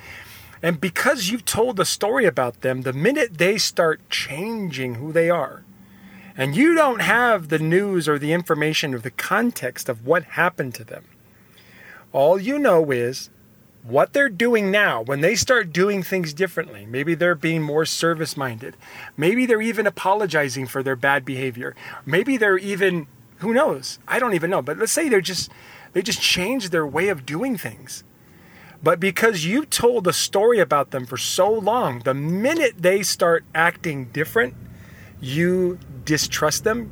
And 0.63 0.81
because 0.81 1.29
you've 1.29 1.45
told 1.45 1.77
the 1.77 1.85
story 1.85 2.25
about 2.25 2.63
them, 2.63 2.83
the 2.83 2.93
minute 2.93 3.39
they 3.39 3.59
start 3.59 4.01
changing 4.09 4.97
who 4.97 5.13
they 5.13 5.31
are, 5.31 5.65
and 6.37 6.55
you 6.55 6.75
don't 6.75 7.01
have 7.01 7.49
the 7.49 7.59
news 7.59 8.09
or 8.09 8.19
the 8.19 8.33
information 8.33 8.95
or 8.95 8.99
the 8.99 9.11
context 9.11 9.89
of 9.89 10.07
what 10.07 10.25
happened 10.25 10.75
to 10.75 10.85
them. 10.85 11.05
All 12.13 12.39
you 12.41 12.59
know 12.59 12.91
is 12.91 13.31
what 13.83 14.13
they're 14.13 14.29
doing 14.29 14.71
now 14.71 15.03
when 15.03 15.21
they 15.21 15.35
start 15.35 15.73
doing 15.73 16.03
things 16.03 16.35
differently. 16.35 16.87
Maybe 16.87 17.15
they're 17.15 17.35
being 17.35 17.63
more 17.63 17.85
service 17.85 18.37
minded. 18.37 18.77
Maybe 19.17 19.47
they're 19.47 19.63
even 19.63 19.87
apologizing 19.87 20.67
for 20.67 20.83
their 20.83 20.97
bad 20.97 21.25
behavior. 21.25 21.75
Maybe 22.05 22.37
they're 22.37 22.59
even 22.59 23.07
who 23.39 23.53
knows? 23.53 23.99
I 24.09 24.19
don't 24.19 24.35
even 24.35 24.51
know. 24.51 24.63
But 24.63 24.79
let's 24.79 24.93
say 24.93 25.09
they're 25.09 25.21
just 25.21 25.51
they 25.93 26.03
just 26.03 26.21
changed 26.21 26.73
their 26.73 26.87
way 26.87 27.09
of 27.09 27.25
doing 27.25 27.57
things. 27.57 28.05
But 28.83 29.01
because 29.01 29.47
you 29.47 29.65
told 29.65 30.07
a 30.07 30.13
story 30.13 30.59
about 30.59 30.91
them 30.91 31.07
for 31.07 31.17
so 31.17 31.51
long, 31.51 32.01
the 32.01 32.15
minute 32.15 32.75
they 32.79 33.03
start 33.03 33.45
acting 33.55 34.07
different, 34.07 34.55
you 35.21 35.79
distrust 36.05 36.65
them. 36.65 36.91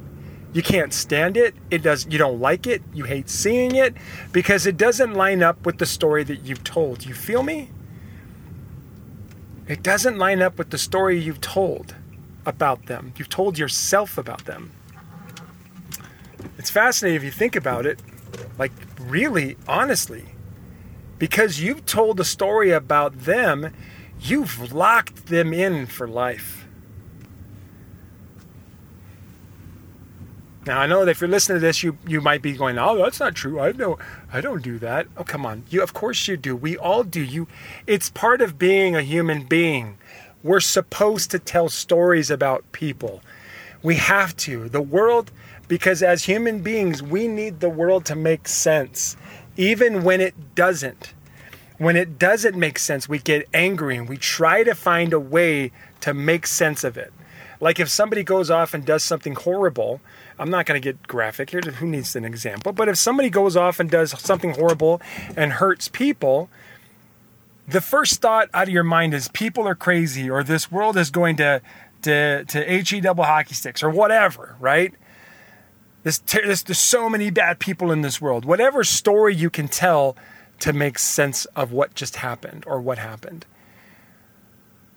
You 0.52 0.62
can't 0.62 0.92
stand 0.92 1.36
it. 1.36 1.54
It 1.70 1.82
does 1.82 2.06
you 2.08 2.18
don't 2.18 2.40
like 2.40 2.66
it. 2.66 2.82
You 2.92 3.04
hate 3.04 3.28
seeing 3.28 3.74
it 3.74 3.94
because 4.32 4.66
it 4.66 4.76
doesn't 4.76 5.14
line 5.14 5.42
up 5.42 5.66
with 5.66 5.78
the 5.78 5.86
story 5.86 6.22
that 6.24 6.44
you've 6.44 6.64
told. 6.64 7.04
You 7.04 7.14
feel 7.14 7.42
me? 7.42 7.70
It 9.66 9.82
doesn't 9.82 10.18
line 10.18 10.42
up 10.42 10.58
with 10.58 10.70
the 10.70 10.78
story 10.78 11.18
you've 11.18 11.40
told 11.40 11.96
about 12.46 12.86
them. 12.86 13.12
You've 13.16 13.30
told 13.30 13.58
yourself 13.58 14.18
about 14.18 14.44
them. 14.44 14.72
It's 16.58 16.70
fascinating 16.70 17.16
if 17.16 17.24
you 17.24 17.30
think 17.30 17.56
about 17.56 17.86
it 17.86 18.00
like 18.58 18.72
really 19.00 19.56
honestly 19.66 20.26
because 21.18 21.60
you've 21.60 21.86
told 21.86 22.20
a 22.20 22.24
story 22.24 22.70
about 22.70 23.20
them 23.20 23.72
you've 24.20 24.72
locked 24.72 25.26
them 25.26 25.52
in 25.52 25.86
for 25.86 26.06
life 26.08 26.63
Now 30.66 30.80
I 30.80 30.86
know 30.86 31.04
that 31.04 31.10
if 31.10 31.20
you're 31.20 31.28
listening 31.28 31.56
to 31.56 31.60
this, 31.60 31.82
you 31.82 31.98
you 32.06 32.20
might 32.20 32.42
be 32.42 32.52
going, 32.52 32.78
"Oh, 32.78 32.96
that's 32.96 33.20
not 33.20 33.34
true. 33.34 33.60
I 33.60 33.72
know 33.72 33.98
I 34.32 34.40
don't 34.40 34.62
do 34.62 34.78
that." 34.78 35.06
Oh, 35.16 35.24
come 35.24 35.44
on. 35.44 35.64
You 35.68 35.82
of 35.82 35.92
course 35.92 36.26
you 36.26 36.36
do. 36.36 36.56
We 36.56 36.76
all 36.76 37.04
do. 37.04 37.20
You 37.20 37.46
it's 37.86 38.08
part 38.10 38.40
of 38.40 38.58
being 38.58 38.96
a 38.96 39.02
human 39.02 39.44
being. 39.44 39.98
We're 40.42 40.60
supposed 40.60 41.30
to 41.32 41.38
tell 41.38 41.68
stories 41.68 42.30
about 42.30 42.70
people. 42.72 43.22
We 43.82 43.96
have 43.96 44.36
to. 44.38 44.68
The 44.68 44.82
world 44.82 45.30
because 45.68 46.02
as 46.02 46.24
human 46.24 46.60
beings, 46.60 47.02
we 47.02 47.26
need 47.28 47.60
the 47.60 47.70
world 47.70 48.04
to 48.06 48.16
make 48.16 48.48
sense 48.48 49.16
even 49.56 50.02
when 50.02 50.20
it 50.20 50.54
doesn't. 50.54 51.14
When 51.78 51.96
it 51.96 52.18
doesn't 52.18 52.56
make 52.56 52.78
sense, 52.78 53.08
we 53.08 53.18
get 53.18 53.48
angry 53.52 53.96
and 53.96 54.08
we 54.08 54.16
try 54.16 54.62
to 54.62 54.74
find 54.74 55.12
a 55.12 55.20
way 55.20 55.72
to 56.00 56.14
make 56.14 56.46
sense 56.46 56.84
of 56.84 56.96
it. 56.96 57.12
Like 57.64 57.80
if 57.80 57.88
somebody 57.88 58.22
goes 58.22 58.50
off 58.50 58.74
and 58.74 58.84
does 58.84 59.02
something 59.02 59.34
horrible, 59.34 60.02
I'm 60.38 60.50
not 60.50 60.66
going 60.66 60.78
to 60.78 60.84
get 60.84 61.08
graphic 61.08 61.48
here. 61.48 61.62
Who 61.62 61.86
needs 61.86 62.14
an 62.14 62.22
example? 62.22 62.72
But 62.72 62.90
if 62.90 62.98
somebody 62.98 63.30
goes 63.30 63.56
off 63.56 63.80
and 63.80 63.90
does 63.90 64.10
something 64.20 64.50
horrible 64.50 65.00
and 65.34 65.50
hurts 65.50 65.88
people, 65.88 66.50
the 67.66 67.80
first 67.80 68.20
thought 68.20 68.50
out 68.52 68.64
of 68.64 68.68
your 68.68 68.84
mind 68.84 69.14
is 69.14 69.28
people 69.28 69.66
are 69.66 69.74
crazy 69.74 70.28
or 70.28 70.44
this 70.44 70.70
world 70.70 70.98
is 70.98 71.10
going 71.10 71.36
to 71.36 71.62
to 72.02 72.44
to 72.44 72.82
he 72.82 73.00
double 73.00 73.24
hockey 73.24 73.54
sticks 73.54 73.82
or 73.82 73.88
whatever, 73.88 74.56
right? 74.60 74.92
There's, 76.02 76.18
there's, 76.18 76.64
there's 76.64 76.78
so 76.78 77.08
many 77.08 77.30
bad 77.30 77.60
people 77.60 77.90
in 77.90 78.02
this 78.02 78.20
world. 78.20 78.44
Whatever 78.44 78.84
story 78.84 79.34
you 79.34 79.48
can 79.48 79.68
tell 79.68 80.18
to 80.60 80.74
make 80.74 80.98
sense 80.98 81.46
of 81.56 81.72
what 81.72 81.94
just 81.94 82.16
happened 82.16 82.64
or 82.66 82.78
what 82.78 82.98
happened. 82.98 83.46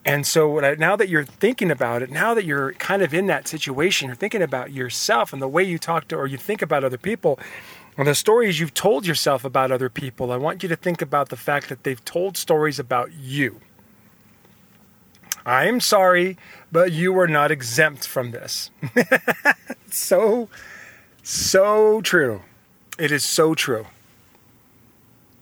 And 0.07 0.25
so 0.25 0.63
I, 0.63 0.75
now 0.75 0.95
that 0.95 1.09
you're 1.09 1.25
thinking 1.25 1.69
about 1.69 2.01
it, 2.01 2.09
now 2.09 2.33
that 2.33 2.45
you're 2.45 2.71
kind 2.73 3.01
of 3.01 3.13
in 3.13 3.25
that 3.27 3.45
situation, 3.45 4.07
you're 4.07 4.15
thinking 4.15 4.41
about 4.41 4.71
yourself 4.71 5.33
and 5.33 5.41
the 5.41 5.49
way 5.49 5.63
you 5.63 5.77
talk 5.77 6.07
to 6.07 6.15
or 6.15 6.25
you 6.25 6.37
think 6.37 6.61
about 6.61 6.85
other 6.85 6.97
people, 6.97 7.37
and 7.97 8.07
the 8.07 8.15
stories 8.15 8.57
you've 8.57 8.73
told 8.73 9.05
yourself 9.05 9.43
about 9.43 9.69
other 9.69 9.89
people, 9.89 10.31
I 10.31 10.37
want 10.37 10.63
you 10.63 10.69
to 10.69 10.77
think 10.77 11.01
about 11.01 11.27
the 11.27 11.35
fact 11.35 11.67
that 11.67 11.83
they've 11.83 12.03
told 12.05 12.37
stories 12.37 12.79
about 12.79 13.11
you. 13.11 13.59
I'm 15.45 15.81
sorry, 15.81 16.37
but 16.71 16.93
you 16.93 17.11
were 17.11 17.27
not 17.27 17.51
exempt 17.51 18.07
from 18.07 18.31
this. 18.31 18.71
so, 19.91 20.47
so 21.21 21.99
true. 21.99 22.43
It 22.97 23.11
is 23.11 23.25
so 23.25 23.55
true. 23.55 23.87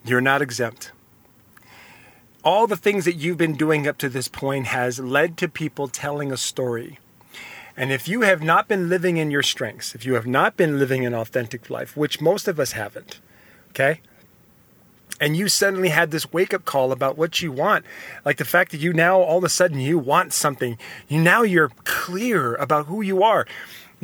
You're 0.04 0.22
not 0.22 0.42
exempt 0.42 0.92
all 2.46 2.68
the 2.68 2.78
things 2.78 3.06
that 3.06 3.16
you've 3.16 3.40
been 3.40 3.56
doing 3.56 3.88
up 3.88 3.98
to 3.98 4.08
this 4.08 4.28
point 4.28 4.68
has 4.68 5.00
led 5.00 5.36
to 5.36 5.50
people 5.50 5.88
telling 5.88 6.32
a 6.32 6.38
story. 6.38 7.00
And 7.76 7.92
if 7.92 8.08
you 8.08 8.22
have 8.22 8.42
not 8.42 8.68
been 8.68 8.88
living 8.88 9.18
in 9.18 9.32
your 9.32 9.42
strengths, 9.42 9.96
if 9.96 10.06
you 10.06 10.14
have 10.14 10.28
not 10.28 10.56
been 10.56 10.78
living 10.78 11.06
an 11.06 11.14
authentic 11.14 11.70
life, 11.72 11.98
which 11.98 12.22
most 12.22 12.48
of 12.48 12.60
us 12.60 12.74
haven't, 12.74 13.20
okay? 13.72 14.00
And 15.20 15.36
you 15.36 15.50
suddenly 15.50 15.90
had 15.90 16.12
this 16.12 16.32
wake 16.32 16.54
up 16.54 16.66
call 16.66 16.92
about 16.92 17.18
what 17.18 17.42
you 17.42 17.52
want, 17.52 17.84
like 18.24 18.38
the 18.38 18.46
fact 18.46 18.72
that 18.72 18.80
you 18.80 18.94
now 18.94 19.20
all 19.20 19.40
of 19.40 19.44
a 19.44 19.50
sudden 19.50 19.80
you 19.80 19.98
want 19.98 20.32
something. 20.32 20.78
You 21.08 21.22
now 21.22 21.42
you're 21.42 21.72
clear 21.84 22.54
about 22.56 22.86
who 22.86 23.02
you 23.02 23.24
are. 23.24 23.48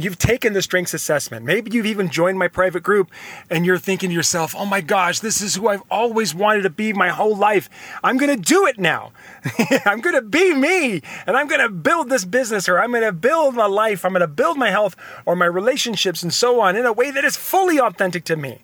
You've 0.02 0.18
taken 0.18 0.54
the 0.54 0.62
strengths 0.62 0.94
assessment. 0.94 1.46
Maybe 1.46 1.72
you've 1.72 1.86
even 1.86 2.10
joined 2.10 2.40
my 2.40 2.48
private 2.48 2.82
group 2.82 3.12
and 3.50 3.66
you're 3.66 3.78
thinking 3.78 4.10
to 4.10 4.16
yourself, 4.16 4.56
oh 4.58 4.66
my 4.66 4.82
gosh, 4.82 5.20
this 5.20 5.42
is 5.42 5.56
who 5.56 5.68
I've 5.68 5.84
always 5.92 6.34
wanted 6.34 6.64
to 6.64 6.70
be 6.70 6.94
my 6.94 7.10
whole 7.10 7.36
life. 7.36 7.70
I'm 8.04 8.18
going 8.18 8.36
to 8.36 8.42
do 8.42 8.66
it 8.66 8.80
now. 8.80 9.12
I'm 9.86 10.02
going 10.02 10.16
to 10.16 10.22
be 10.22 10.54
me 10.54 11.02
and 11.26 11.38
I'm 11.38 11.48
going 11.48 11.62
to 11.62 11.70
build 11.70 12.10
this 12.10 12.26
business 12.26 12.68
or 12.68 12.80
I'm 12.80 12.92
going 12.92 13.04
to 13.04 13.12
build 13.12 13.56
my 13.56 13.68
life. 13.68 14.04
I'm 14.04 14.14
going 14.14 14.22
to 14.22 14.28
build 14.28 14.58
my 14.58 14.72
health 14.72 14.96
or 15.26 15.36
my 15.36 15.46
relationships 15.46 16.24
and 16.24 16.34
so 16.34 16.62
on 16.62 16.76
in 16.76 16.86
a 16.86 16.94
way 16.94 17.12
that 17.12 17.24
is 17.24 17.38
fully 17.38 17.80
authentic 17.80 18.24
to 18.26 18.36
me. 18.36 18.62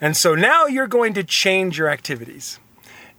And 0.00 0.16
so 0.16 0.34
now 0.34 0.66
you're 0.66 0.88
going 0.88 1.14
to 1.14 1.22
change 1.22 1.78
your 1.78 1.88
activities. 1.88 2.58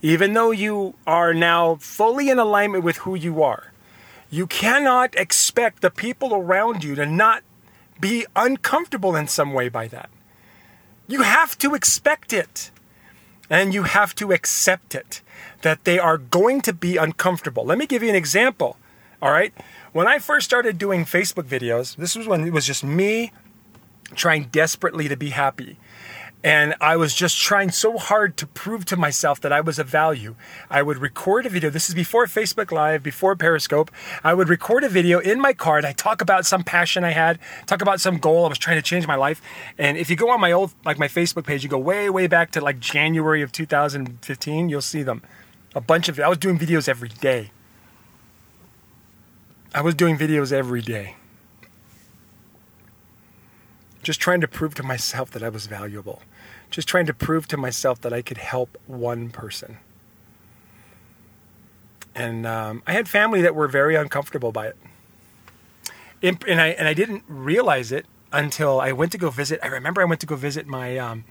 Even 0.02 0.34
though 0.34 0.52
you 0.52 0.96
are 1.08 1.34
now 1.34 1.76
fully 1.76 2.30
in 2.30 2.38
alignment 2.38 2.84
with 2.84 2.98
who 2.98 3.16
you 3.16 3.42
are 3.42 3.73
you 4.34 4.48
cannot 4.48 5.14
expect 5.14 5.84
the 5.84 5.92
people 5.92 6.34
around 6.34 6.84
you 6.84 6.96
to 6.96 7.06
not 7.06 7.44
be 8.00 8.26
uncomfortable 8.36 9.16
in 9.16 9.28
some 9.28 9.54
way 9.54 9.70
by 9.70 9.88
that. 9.88 10.10
You 11.08 11.22
have 11.22 11.56
to 11.60 11.76
expect 11.76 12.34
it. 12.34 12.72
And 13.48 13.76
you 13.76 13.84
have 13.84 14.16
to 14.16 14.32
accept 14.32 14.96
it 14.96 15.22
that 15.62 15.84
they 15.84 16.00
are 16.00 16.18
going 16.18 16.62
to 16.62 16.74
be 16.74 16.98
uncomfortable. 16.98 17.64
Let 17.64 17.78
me 17.78 17.86
give 17.86 18.02
you 18.02 18.10
an 18.10 18.16
example. 18.16 18.78
All 19.22 19.30
right. 19.30 19.54
When 19.92 20.08
I 20.08 20.18
first 20.18 20.48
started 20.48 20.80
doing 20.80 21.06
Facebook 21.06 21.44
videos, 21.44 21.96
this 21.96 22.16
was 22.16 22.26
when 22.26 22.48
it 22.48 22.54
was 22.54 22.66
just 22.66 22.84
me 22.84 23.32
trying 24.16 24.46
desperately 24.46 25.08
to 25.10 25.16
be 25.16 25.30
happy. 25.30 25.78
And 26.44 26.76
I 26.82 26.98
was 26.98 27.16
just 27.16 27.40
trying 27.42 27.72
so 27.72 27.98
hard 27.98 28.36
to 28.38 28.46
prove 28.46 28.84
to 28.86 28.98
myself 28.98 29.40
that 29.42 29.54
I 29.54 29.62
was 29.62 29.80
of 29.80 29.88
value. 29.88 30.36
I 30.70 30.82
would 30.82 30.98
record 30.98 31.46
a 31.46 31.50
video. 31.50 31.70
This 31.70 31.88
is 31.88 31.96
before 31.96 32.26
Facebook 32.26 32.70
Live, 32.70 33.02
before 33.02 33.38
Periscope. 33.38 33.90
I 34.26 34.34
would 34.34 34.50
record 34.50 34.84
a 34.84 34.90
video 34.90 35.20
in 35.20 35.40
my 35.40 35.54
car 35.54 35.78
and 35.78 35.88
I 35.88 35.94
talk 35.94 36.20
about 36.20 36.46
some 36.46 36.64
passion 36.64 37.06
I 37.06 37.12
had, 37.12 37.40
talk 37.66 37.82
about 37.82 38.02
some 38.02 38.18
goal 38.18 38.46
I 38.46 38.50
was 38.50 38.58
trying 38.58 38.78
to 38.78 38.82
change 38.82 39.08
my 39.08 39.16
life. 39.16 39.42
And 39.78 39.98
if 39.98 40.10
you 40.10 40.18
go 40.18 40.30
on 40.32 40.42
my 40.42 40.52
old, 40.52 40.74
like 40.84 41.00
my 41.00 41.08
Facebook 41.08 41.46
page, 41.46 41.64
you 41.64 41.70
go 41.70 41.80
way, 41.80 42.10
way 42.10 42.28
back 42.28 42.52
to 42.52 42.62
like 42.62 42.78
January 42.78 43.42
of 43.42 43.54
2015, 43.54 44.68
you'll 44.68 44.82
see 44.82 45.02
them. 45.02 45.22
A 45.76 45.82
bunch 45.82 46.10
of, 46.10 46.20
I 46.20 46.28
was 46.28 46.38
doing 46.38 46.60
videos 46.60 46.90
every 46.90 47.10
day. 47.10 47.52
I 49.74 49.80
was 49.80 49.96
doing 49.96 50.18
videos 50.18 50.52
every 50.52 50.82
day 50.82 51.16
just 54.04 54.20
trying 54.20 54.42
to 54.42 54.48
prove 54.48 54.76
to 54.76 54.84
myself 54.84 55.32
that 55.32 55.42
I 55.42 55.50
was 55.50 55.66
valuable, 55.66 56.22
just 56.70 56.88
trying 56.88 57.06
to 57.08 57.14
prove 57.14 57.48
to 57.48 57.58
myself 57.58 58.02
that 58.02 58.14
I 58.14 58.22
could 58.22 58.38
help 58.38 58.78
one 58.86 59.30
person. 59.30 59.78
And 62.14 62.46
um, 62.46 62.84
I 62.86 62.94
had 62.94 63.08
family 63.08 63.42
that 63.42 63.56
were 63.56 63.68
very 63.68 63.96
uncomfortable 63.96 64.52
by 64.52 64.68
it. 64.68 64.78
And 66.22 66.62
I, 66.62 66.68
and 66.68 66.88
I 66.88 66.94
didn't 66.94 67.24
realize 67.28 67.92
it 67.92 68.06
until 68.32 68.80
I 68.80 68.92
went 68.92 69.12
to 69.14 69.18
go 69.18 69.30
visit. 69.30 69.60
I 69.64 69.68
remember 69.68 70.02
I 70.02 70.06
went 70.06 70.22
to 70.22 70.28
go 70.28 70.36
visit 70.36 70.68
my, 70.68 70.98
um, 70.98 71.26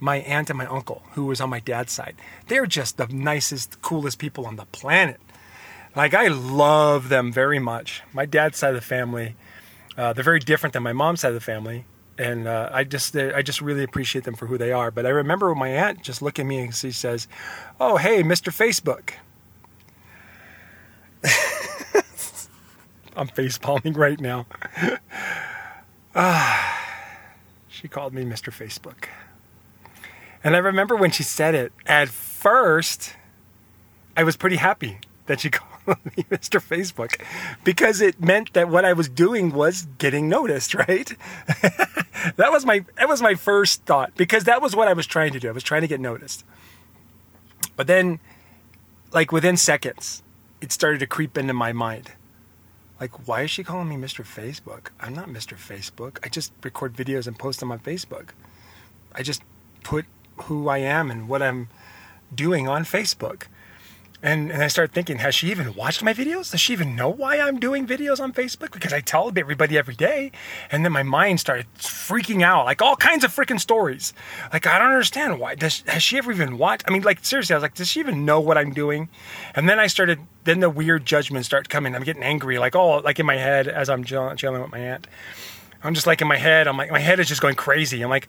my 0.00 0.16
aunt 0.16 0.50
and 0.50 0.58
my 0.58 0.66
uncle, 0.66 1.02
who 1.12 1.26
was 1.26 1.40
on 1.40 1.48
my 1.48 1.60
dad's 1.60 1.92
side. 1.92 2.16
They're 2.48 2.66
just 2.66 2.96
the 2.96 3.06
nicest, 3.06 3.80
coolest 3.82 4.18
people 4.18 4.46
on 4.46 4.56
the 4.56 4.66
planet. 4.66 5.20
Like, 5.94 6.12
I 6.12 6.28
love 6.28 7.08
them 7.08 7.32
very 7.32 7.58
much. 7.58 8.02
My 8.12 8.26
dad's 8.26 8.58
side 8.58 8.74
of 8.74 8.80
the 8.80 8.86
family, 8.86 9.36
uh, 9.96 10.12
they're 10.12 10.24
very 10.24 10.40
different 10.40 10.74
than 10.74 10.82
my 10.82 10.92
mom's 10.92 11.20
side 11.20 11.28
of 11.28 11.34
the 11.34 11.40
family 11.40 11.86
and 12.18 12.48
uh, 12.48 12.70
I 12.72 12.84
just 12.84 13.16
I 13.16 13.42
just 13.42 13.60
really 13.60 13.82
appreciate 13.82 14.24
them 14.24 14.34
for 14.34 14.46
who 14.46 14.58
they 14.58 14.72
are. 14.72 14.90
But 14.90 15.06
I 15.06 15.10
remember 15.10 15.54
my 15.54 15.68
aunt 15.68 16.02
just 16.02 16.22
looked 16.22 16.38
at 16.38 16.46
me 16.46 16.58
and 16.58 16.74
she 16.74 16.90
says, 16.92 17.28
"Oh, 17.80 17.96
hey, 17.96 18.22
Mr. 18.22 18.52
Facebook." 18.52 19.12
I'm 23.16 23.28
face 23.28 23.58
palming 23.58 23.94
right 23.94 24.20
now. 24.20 24.46
ah, 26.14 26.80
she 27.68 27.88
called 27.88 28.12
me 28.12 28.24
Mr. 28.24 28.52
Facebook, 28.52 29.08
and 30.44 30.54
I 30.54 30.58
remember 30.58 30.96
when 30.96 31.10
she 31.10 31.22
said 31.22 31.54
it. 31.54 31.72
At 31.86 32.08
first, 32.08 33.14
I 34.16 34.22
was 34.22 34.36
pretty 34.36 34.56
happy 34.56 34.98
that 35.26 35.40
she 35.40 35.50
called 35.86 35.98
me 36.16 36.24
Mr. 36.24 36.60
Facebook 36.60 37.20
because 37.64 38.00
it 38.00 38.20
meant 38.20 38.52
that 38.54 38.68
what 38.68 38.84
I 38.84 38.92
was 38.92 39.08
doing 39.08 39.52
was 39.52 39.86
getting 39.98 40.28
noticed, 40.28 40.74
right? 40.74 41.12
that 42.36 42.50
was 42.50 42.66
my 42.66 42.84
that 42.96 43.08
was 43.08 43.22
my 43.22 43.34
first 43.34 43.84
thought 43.84 44.12
because 44.16 44.44
that 44.44 44.60
was 44.60 44.74
what 44.74 44.88
I 44.88 44.92
was 44.92 45.06
trying 45.06 45.32
to 45.32 45.40
do. 45.40 45.48
I 45.48 45.52
was 45.52 45.62
trying 45.62 45.82
to 45.82 45.88
get 45.88 46.00
noticed. 46.00 46.44
But 47.76 47.86
then 47.86 48.18
like 49.12 49.32
within 49.32 49.56
seconds, 49.56 50.22
it 50.60 50.72
started 50.72 50.98
to 51.00 51.06
creep 51.06 51.38
into 51.38 51.52
my 51.52 51.72
mind. 51.72 52.12
Like, 53.00 53.28
why 53.28 53.42
is 53.42 53.50
she 53.50 53.62
calling 53.62 53.88
me 53.88 53.96
Mr. 53.96 54.24
Facebook? 54.24 54.88
I'm 55.00 55.14
not 55.14 55.28
Mr. 55.28 55.54
Facebook. 55.54 56.18
I 56.24 56.28
just 56.28 56.52
record 56.62 56.94
videos 56.94 57.26
and 57.26 57.38
post 57.38 57.60
them 57.60 57.70
on 57.70 57.78
Facebook. 57.78 58.30
I 59.14 59.22
just 59.22 59.42
put 59.84 60.06
who 60.44 60.68
I 60.68 60.78
am 60.78 61.10
and 61.10 61.28
what 61.28 61.42
I'm 61.42 61.68
doing 62.34 62.68
on 62.68 62.84
Facebook. 62.84 63.44
And, 64.22 64.50
and 64.50 64.62
I 64.62 64.68
started 64.68 64.94
thinking, 64.94 65.18
has 65.18 65.34
she 65.34 65.50
even 65.50 65.74
watched 65.74 66.02
my 66.02 66.14
videos? 66.14 66.50
Does 66.50 66.60
she 66.60 66.72
even 66.72 66.96
know 66.96 67.08
why 67.08 67.38
I'm 67.38 67.60
doing 67.60 67.86
videos 67.86 68.18
on 68.18 68.32
Facebook? 68.32 68.72
Because 68.72 68.92
I 68.92 69.00
tell 69.00 69.30
everybody 69.36 69.76
every 69.76 69.94
day. 69.94 70.32
And 70.70 70.84
then 70.84 70.92
my 70.92 71.02
mind 71.02 71.38
started 71.38 71.66
freaking 71.76 72.42
out, 72.42 72.64
like 72.64 72.80
all 72.80 72.96
kinds 72.96 73.24
of 73.24 73.34
freaking 73.34 73.60
stories. 73.60 74.14
Like, 74.52 74.66
I 74.66 74.78
don't 74.78 74.88
understand 74.88 75.38
why. 75.38 75.54
Does, 75.54 75.82
has 75.86 76.02
she 76.02 76.16
ever 76.16 76.32
even 76.32 76.56
watched? 76.56 76.84
I 76.88 76.92
mean, 76.92 77.02
like, 77.02 77.24
seriously, 77.24 77.54
I 77.54 77.58
was 77.58 77.62
like, 77.62 77.74
does 77.74 77.88
she 77.88 78.00
even 78.00 78.24
know 78.24 78.40
what 78.40 78.56
I'm 78.56 78.72
doing? 78.72 79.10
And 79.54 79.68
then 79.68 79.78
I 79.78 79.86
started, 79.86 80.20
then 80.44 80.60
the 80.60 80.70
weird 80.70 81.04
judgments 81.04 81.46
start 81.46 81.68
coming. 81.68 81.94
I'm 81.94 82.02
getting 82.02 82.22
angry, 82.22 82.58
like, 82.58 82.74
oh, 82.74 82.98
like 82.98 83.20
in 83.20 83.26
my 83.26 83.36
head 83.36 83.68
as 83.68 83.90
I'm 83.90 84.02
chilling, 84.02 84.36
with 84.62 84.72
my 84.72 84.78
aunt. 84.78 85.06
I'm 85.84 85.94
just 85.94 86.06
like 86.06 86.20
in 86.20 86.26
my 86.26 86.38
head, 86.38 86.66
I'm 86.66 86.76
like, 86.76 86.90
my 86.90 86.98
head 86.98 87.20
is 87.20 87.28
just 87.28 87.42
going 87.42 87.54
crazy. 87.54 88.02
I'm 88.02 88.10
like, 88.10 88.28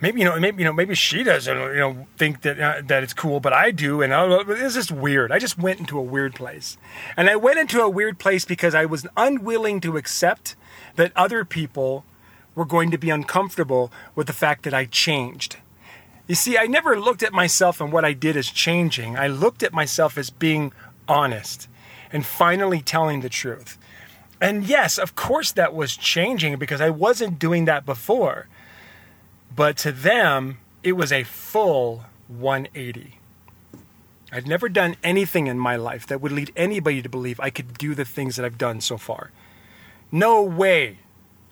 maybe 0.00 0.20
you 0.20 0.24
know 0.24 0.38
maybe 0.38 0.62
you 0.62 0.64
know 0.64 0.72
maybe 0.72 0.94
she 0.94 1.22
doesn't 1.22 1.56
you 1.56 1.76
know 1.76 2.06
think 2.16 2.42
that 2.42 2.60
uh, 2.60 2.82
that 2.84 3.02
it's 3.02 3.12
cool 3.12 3.40
but 3.40 3.52
I 3.52 3.70
do 3.70 4.02
and 4.02 4.12
it's 4.50 4.74
just 4.74 4.92
weird. 4.92 5.32
I 5.32 5.38
just 5.38 5.58
went 5.58 5.80
into 5.80 5.98
a 5.98 6.02
weird 6.02 6.34
place. 6.34 6.76
And 7.16 7.28
I 7.28 7.36
went 7.36 7.58
into 7.58 7.80
a 7.80 7.88
weird 7.88 8.18
place 8.18 8.44
because 8.44 8.74
I 8.74 8.84
was 8.84 9.06
unwilling 9.16 9.80
to 9.80 9.96
accept 9.96 10.56
that 10.96 11.12
other 11.16 11.44
people 11.44 12.04
were 12.54 12.64
going 12.64 12.90
to 12.90 12.98
be 12.98 13.10
uncomfortable 13.10 13.92
with 14.14 14.26
the 14.26 14.32
fact 14.32 14.64
that 14.64 14.74
I 14.74 14.84
changed. 14.84 15.56
You 16.26 16.34
see 16.34 16.58
I 16.58 16.66
never 16.66 16.98
looked 16.98 17.22
at 17.22 17.32
myself 17.32 17.80
and 17.80 17.92
what 17.92 18.04
I 18.04 18.12
did 18.12 18.36
as 18.36 18.48
changing. 18.48 19.16
I 19.16 19.26
looked 19.26 19.62
at 19.62 19.72
myself 19.72 20.18
as 20.18 20.30
being 20.30 20.72
honest 21.06 21.68
and 22.12 22.24
finally 22.24 22.80
telling 22.80 23.20
the 23.20 23.28
truth. 23.28 23.78
And 24.40 24.64
yes 24.64 24.98
of 24.98 25.14
course 25.14 25.52
that 25.52 25.74
was 25.74 25.96
changing 25.96 26.56
because 26.56 26.80
I 26.80 26.90
wasn't 26.90 27.38
doing 27.38 27.64
that 27.64 27.84
before 27.84 28.46
but 29.58 29.76
to 29.76 29.90
them, 29.90 30.58
it 30.84 30.92
was 30.92 31.10
a 31.10 31.24
full 31.24 32.04
180. 32.28 33.18
I'd 34.30 34.46
never 34.46 34.68
done 34.68 34.94
anything 35.02 35.48
in 35.48 35.58
my 35.58 35.74
life 35.74 36.06
that 36.06 36.20
would 36.20 36.30
lead 36.30 36.52
anybody 36.54 37.02
to 37.02 37.08
believe 37.08 37.40
I 37.40 37.50
could 37.50 37.76
do 37.76 37.92
the 37.96 38.04
things 38.04 38.36
that 38.36 38.44
I've 38.44 38.56
done 38.56 38.80
so 38.80 38.96
far. 38.96 39.32
No 40.12 40.44
way. 40.44 41.00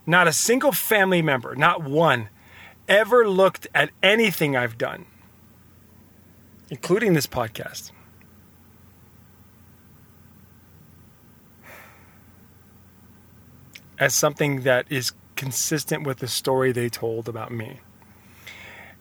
Not 0.06 0.28
a 0.28 0.32
single 0.32 0.70
family 0.70 1.20
member, 1.20 1.56
not 1.56 1.82
one, 1.82 2.28
ever 2.88 3.28
looked 3.28 3.66
at 3.75 3.90
anything 4.04 4.56
I've 4.56 4.78
done, 4.78 5.06
including 6.70 7.14
this 7.14 7.26
podcast. 7.26 7.90
As 13.98 14.14
something 14.14 14.62
that 14.62 14.86
is 14.90 15.10
consistent 15.34 16.06
with 16.06 16.18
the 16.18 16.28
story 16.28 16.70
they 16.70 16.88
told 16.88 17.28
about 17.28 17.50
me. 17.50 17.80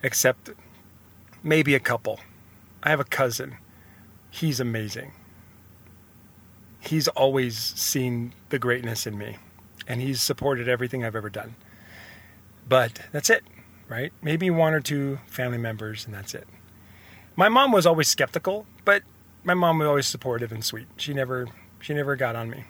Except 0.05 0.51
maybe 1.41 1.73
a 1.73 1.79
couple. 1.79 2.19
I 2.83 2.91
have 2.91 2.99
a 2.99 3.05
cousin. 3.05 3.57
He's 4.29 4.59
amazing. 4.59 5.13
He's 6.79 7.07
always 7.07 7.57
seen 7.57 8.35
the 8.49 8.59
greatness 8.59 9.07
in 9.07 9.17
me, 9.17 9.37
and 9.87 9.99
he's 10.01 10.21
supported 10.21 10.69
everything 10.69 11.03
I've 11.03 11.15
ever 11.15 11.31
done. 11.31 11.55
But 12.69 12.99
that's 13.11 13.31
it, 13.31 13.45
right? 13.89 14.13
Maybe 14.21 14.51
one 14.51 14.75
or 14.75 14.79
two 14.79 15.17
family 15.25 15.57
members, 15.57 16.05
and 16.05 16.13
that's 16.13 16.35
it. 16.35 16.47
My 17.35 17.49
mom 17.49 17.71
was 17.71 17.87
always 17.87 18.07
skeptical, 18.07 18.67
but 18.85 19.01
my 19.43 19.55
mom 19.55 19.79
was 19.79 19.87
always 19.87 20.05
supportive 20.05 20.51
and 20.51 20.63
sweet. 20.63 20.85
She 20.97 21.15
never, 21.15 21.47
she 21.79 21.95
never 21.95 22.15
got 22.15 22.35
on 22.35 22.51
me. 22.51 22.65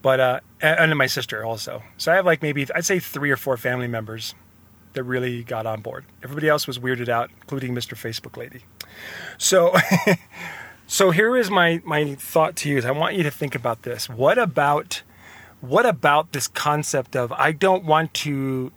But 0.00 0.20
uh, 0.20 0.40
and 0.60 0.96
my 0.96 1.06
sister 1.06 1.44
also. 1.44 1.82
So 1.96 2.12
I 2.12 2.14
have 2.14 2.24
like 2.24 2.40
maybe 2.40 2.64
I'd 2.72 2.84
say 2.84 3.00
three 3.00 3.32
or 3.32 3.36
four 3.36 3.56
family 3.56 3.88
members 3.88 4.36
that 4.96 5.04
really 5.04 5.44
got 5.44 5.66
on 5.66 5.80
board. 5.80 6.04
Everybody 6.24 6.48
else 6.48 6.66
was 6.66 6.78
weirded 6.78 7.08
out, 7.08 7.30
including 7.40 7.74
Mr. 7.74 7.94
Facebook 7.94 8.36
Lady. 8.36 8.62
So, 9.38 9.74
so 10.86 11.12
here 11.12 11.36
is 11.36 11.50
my 11.50 11.80
my 11.84 12.16
thought 12.16 12.56
to 12.56 12.68
you: 12.68 12.78
is 12.78 12.84
I 12.84 12.90
want 12.90 13.14
you 13.14 13.22
to 13.22 13.30
think 13.30 13.54
about 13.54 13.82
this. 13.82 14.08
What 14.08 14.38
about 14.38 15.02
what 15.60 15.86
about 15.86 16.32
this 16.32 16.48
concept 16.48 17.14
of 17.14 17.32
I 17.32 17.52
don't 17.52 17.84
want 17.84 18.12
to 18.14 18.72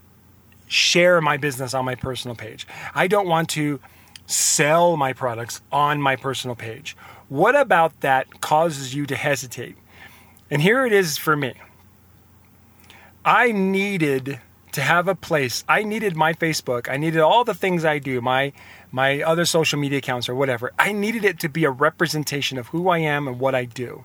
share 0.67 1.19
my 1.19 1.35
business 1.35 1.73
on 1.73 1.83
my 1.83 1.95
personal 1.95 2.35
page. 2.35 2.67
I 2.93 3.07
don't 3.07 3.27
want 3.27 3.49
to 3.49 3.79
sell 4.27 4.95
my 4.95 5.13
products 5.13 5.61
on 5.71 5.99
my 6.01 6.15
personal 6.15 6.55
page. 6.55 6.95
What 7.27 7.55
about 7.55 7.99
that 8.01 8.41
causes 8.41 8.93
you 8.93 9.05
to 9.07 9.15
hesitate? 9.15 9.75
And 10.51 10.61
here 10.61 10.85
it 10.85 10.93
is 10.93 11.17
for 11.17 11.35
me. 11.35 11.55
I 13.25 13.51
needed 13.51 14.39
to 14.71 14.81
have 14.81 15.07
a 15.07 15.15
place. 15.15 15.63
I 15.67 15.83
needed 15.83 16.15
my 16.15 16.33
Facebook. 16.33 16.89
I 16.89 16.97
needed 16.97 17.19
all 17.19 17.43
the 17.43 17.53
things 17.53 17.85
I 17.85 17.99
do, 17.99 18.21
my 18.21 18.53
my 18.91 19.21
other 19.21 19.45
social 19.45 19.79
media 19.79 19.99
accounts 19.99 20.27
or 20.29 20.35
whatever. 20.35 20.71
I 20.79 20.91
needed 20.91 21.23
it 21.23 21.39
to 21.39 21.49
be 21.49 21.63
a 21.63 21.71
representation 21.71 22.57
of 22.57 22.67
who 22.67 22.89
I 22.89 22.99
am 22.99 23.27
and 23.27 23.39
what 23.39 23.53
I 23.53 23.65
do. 23.65 24.03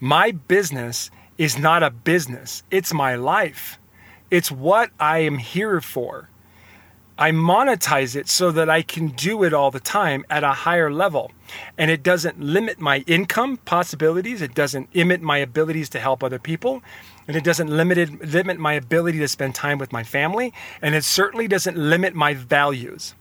My 0.00 0.32
business 0.32 1.10
is 1.36 1.58
not 1.58 1.82
a 1.82 1.90
business. 1.90 2.62
It's 2.70 2.92
my 2.94 3.16
life. 3.16 3.78
It's 4.30 4.50
what 4.50 4.90
I 4.98 5.18
am 5.20 5.38
here 5.38 5.80
for. 5.80 6.28
I 7.18 7.32
monetize 7.32 8.14
it 8.14 8.28
so 8.28 8.52
that 8.52 8.70
I 8.70 8.82
can 8.82 9.08
do 9.08 9.42
it 9.42 9.52
all 9.52 9.72
the 9.72 9.80
time 9.80 10.24
at 10.30 10.44
a 10.44 10.52
higher 10.52 10.92
level. 10.92 11.32
And 11.76 11.90
it 11.90 12.04
doesn't 12.04 12.40
limit 12.40 12.78
my 12.78 12.98
income 13.08 13.56
possibilities. 13.56 14.40
It 14.40 14.54
doesn't 14.54 14.94
limit 14.94 15.20
my 15.20 15.38
abilities 15.38 15.88
to 15.90 15.98
help 15.98 16.22
other 16.22 16.38
people. 16.38 16.80
And 17.28 17.36
it 17.36 17.44
doesn't 17.44 17.68
limit, 17.68 18.24
limit 18.24 18.58
my 18.58 18.72
ability 18.72 19.18
to 19.18 19.28
spend 19.28 19.54
time 19.54 19.78
with 19.78 19.92
my 19.92 20.02
family. 20.02 20.52
And 20.82 20.94
it 20.94 21.04
certainly 21.04 21.46
doesn't 21.46 21.76
limit 21.76 22.14
my 22.14 22.34
values. 22.34 23.14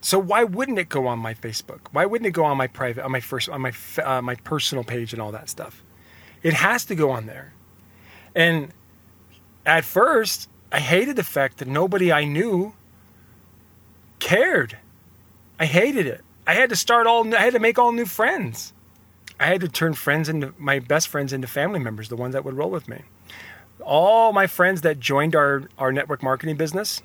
So 0.00 0.18
why 0.18 0.44
wouldn't 0.44 0.78
it 0.78 0.88
go 0.88 1.06
on 1.06 1.18
my 1.18 1.34
Facebook? 1.34 1.80
Why 1.92 2.04
wouldn't 2.04 2.26
it 2.26 2.32
go 2.32 2.44
on 2.44 2.56
my 2.56 2.66
private, 2.66 3.04
on 3.04 3.12
my 3.12 3.20
first, 3.20 3.48
on 3.48 3.62
my 3.62 3.72
uh, 4.04 4.20
my 4.20 4.34
personal 4.36 4.84
page 4.84 5.12
and 5.12 5.22
all 5.22 5.32
that 5.32 5.48
stuff? 5.48 5.82
It 6.42 6.54
has 6.54 6.84
to 6.86 6.94
go 6.94 7.10
on 7.10 7.26
there. 7.26 7.52
And 8.34 8.72
at 9.66 9.84
first, 9.84 10.48
I 10.70 10.80
hated 10.80 11.16
the 11.16 11.24
fact 11.24 11.58
that 11.58 11.68
nobody 11.68 12.12
I 12.12 12.24
knew 12.24 12.74
cared. 14.18 14.78
I 15.58 15.66
hated 15.66 16.06
it. 16.06 16.22
I 16.46 16.54
had 16.54 16.70
to 16.70 16.76
start 16.76 17.06
all, 17.06 17.34
I 17.34 17.40
had 17.40 17.52
to 17.54 17.58
make 17.58 17.78
all 17.78 17.92
new 17.92 18.06
friends. 18.06 18.72
I 19.40 19.46
had 19.46 19.60
to 19.60 19.68
turn 19.68 19.94
friends 19.94 20.28
into 20.28 20.54
my 20.58 20.78
best 20.78 21.08
friends 21.08 21.32
into 21.32 21.46
family 21.46 21.78
members, 21.78 22.08
the 22.08 22.16
ones 22.16 22.32
that 22.32 22.44
would 22.44 22.54
roll 22.54 22.70
with 22.70 22.88
me. 22.88 23.02
All 23.82 24.32
my 24.32 24.46
friends 24.46 24.82
that 24.82 25.00
joined 25.00 25.34
our, 25.34 25.68
our 25.78 25.92
network 25.92 26.22
marketing 26.22 26.56
business, 26.56 27.02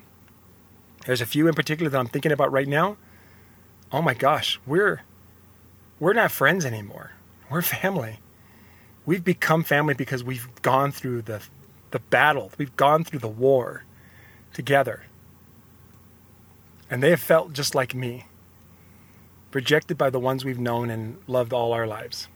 there's 1.06 1.20
a 1.20 1.26
few 1.26 1.46
in 1.48 1.54
particular 1.54 1.90
that 1.90 1.98
I'm 1.98 2.06
thinking 2.06 2.32
about 2.32 2.52
right 2.52 2.68
now. 2.68 2.96
Oh 3.92 4.02
my 4.02 4.14
gosh, 4.14 4.60
we're 4.66 5.02
we're 6.00 6.12
not 6.12 6.32
friends 6.32 6.64
anymore. 6.64 7.12
We're 7.50 7.62
family. 7.62 8.18
We've 9.06 9.22
become 9.22 9.62
family 9.62 9.94
because 9.94 10.24
we've 10.24 10.48
gone 10.62 10.90
through 10.90 11.22
the 11.22 11.42
the 11.90 12.00
battle. 12.00 12.50
We've 12.58 12.74
gone 12.74 13.04
through 13.04 13.20
the 13.20 13.28
war 13.28 13.84
together. 14.52 15.04
And 16.90 17.02
they 17.02 17.10
have 17.10 17.20
felt 17.20 17.52
just 17.52 17.74
like 17.74 17.94
me, 17.94 18.26
rejected 19.52 19.96
by 19.96 20.10
the 20.10 20.18
ones 20.18 20.44
we've 20.44 20.58
known 20.58 20.90
and 20.90 21.18
loved 21.26 21.52
all 21.52 21.72
our 21.72 21.86
lives, 21.86 22.28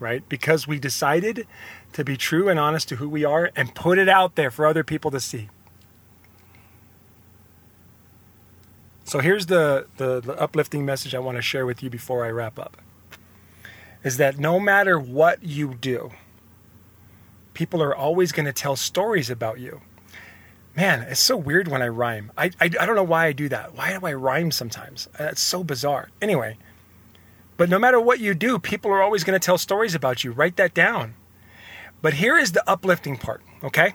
right? 0.00 0.26
Because 0.28 0.66
we 0.66 0.78
decided 0.78 1.46
to 1.92 2.04
be 2.04 2.16
true 2.16 2.48
and 2.48 2.58
honest 2.58 2.88
to 2.88 2.96
who 2.96 3.08
we 3.08 3.24
are 3.24 3.50
and 3.56 3.74
put 3.74 3.98
it 3.98 4.08
out 4.08 4.36
there 4.36 4.50
for 4.50 4.66
other 4.66 4.84
people 4.84 5.10
to 5.10 5.20
see. 5.20 5.48
So 9.04 9.20
here's 9.20 9.46
the, 9.46 9.86
the, 9.96 10.20
the, 10.20 10.38
uplifting 10.38 10.84
message 10.84 11.14
I 11.14 11.18
want 11.18 11.36
to 11.36 11.42
share 11.42 11.64
with 11.64 11.82
you 11.82 11.88
before 11.88 12.26
I 12.26 12.28
wrap 12.28 12.58
up 12.58 12.76
is 14.04 14.18
that 14.18 14.38
no 14.38 14.60
matter 14.60 14.98
what 14.98 15.42
you 15.42 15.74
do, 15.74 16.10
people 17.54 17.82
are 17.82 17.96
always 17.96 18.32
going 18.32 18.46
to 18.46 18.52
tell 18.52 18.76
stories 18.76 19.30
about 19.30 19.58
you. 19.58 19.80
Man, 20.76 21.00
it's 21.02 21.20
so 21.20 21.36
weird 21.36 21.68
when 21.68 21.82
I 21.82 21.88
rhyme. 21.88 22.30
I, 22.36 22.50
I, 22.60 22.66
I 22.66 22.68
don't 22.68 22.94
know 22.94 23.02
why 23.02 23.26
I 23.26 23.32
do 23.32 23.48
that. 23.48 23.74
Why 23.74 23.98
do 23.98 24.06
I 24.06 24.12
rhyme 24.12 24.50
sometimes? 24.50 25.08
It's 25.18 25.40
so 25.40 25.64
bizarre. 25.64 26.10
Anyway, 26.22 26.58
but 27.58 27.68
no 27.68 27.78
matter 27.78 28.00
what 28.00 28.20
you 28.20 28.34
do, 28.34 28.58
people 28.58 28.90
are 28.90 29.02
always 29.02 29.24
going 29.24 29.38
to 29.38 29.44
tell 29.44 29.58
stories 29.58 29.94
about 29.94 30.24
you. 30.24 30.32
Write 30.32 30.56
that 30.56 30.72
down. 30.72 31.14
But 32.00 32.14
here 32.14 32.38
is 32.38 32.52
the 32.52 32.68
uplifting 32.70 33.16
part, 33.16 33.42
okay? 33.62 33.94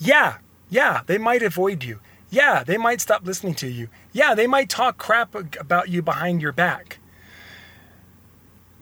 Yeah, 0.00 0.38
yeah, 0.68 1.02
they 1.06 1.16
might 1.16 1.42
avoid 1.42 1.84
you. 1.84 2.00
Yeah, 2.30 2.64
they 2.64 2.76
might 2.76 3.00
stop 3.00 3.24
listening 3.24 3.54
to 3.56 3.68
you. 3.68 3.88
Yeah, 4.12 4.34
they 4.34 4.48
might 4.48 4.68
talk 4.68 4.98
crap 4.98 5.34
about 5.34 5.88
you 5.88 6.02
behind 6.02 6.42
your 6.42 6.50
back. 6.50 6.98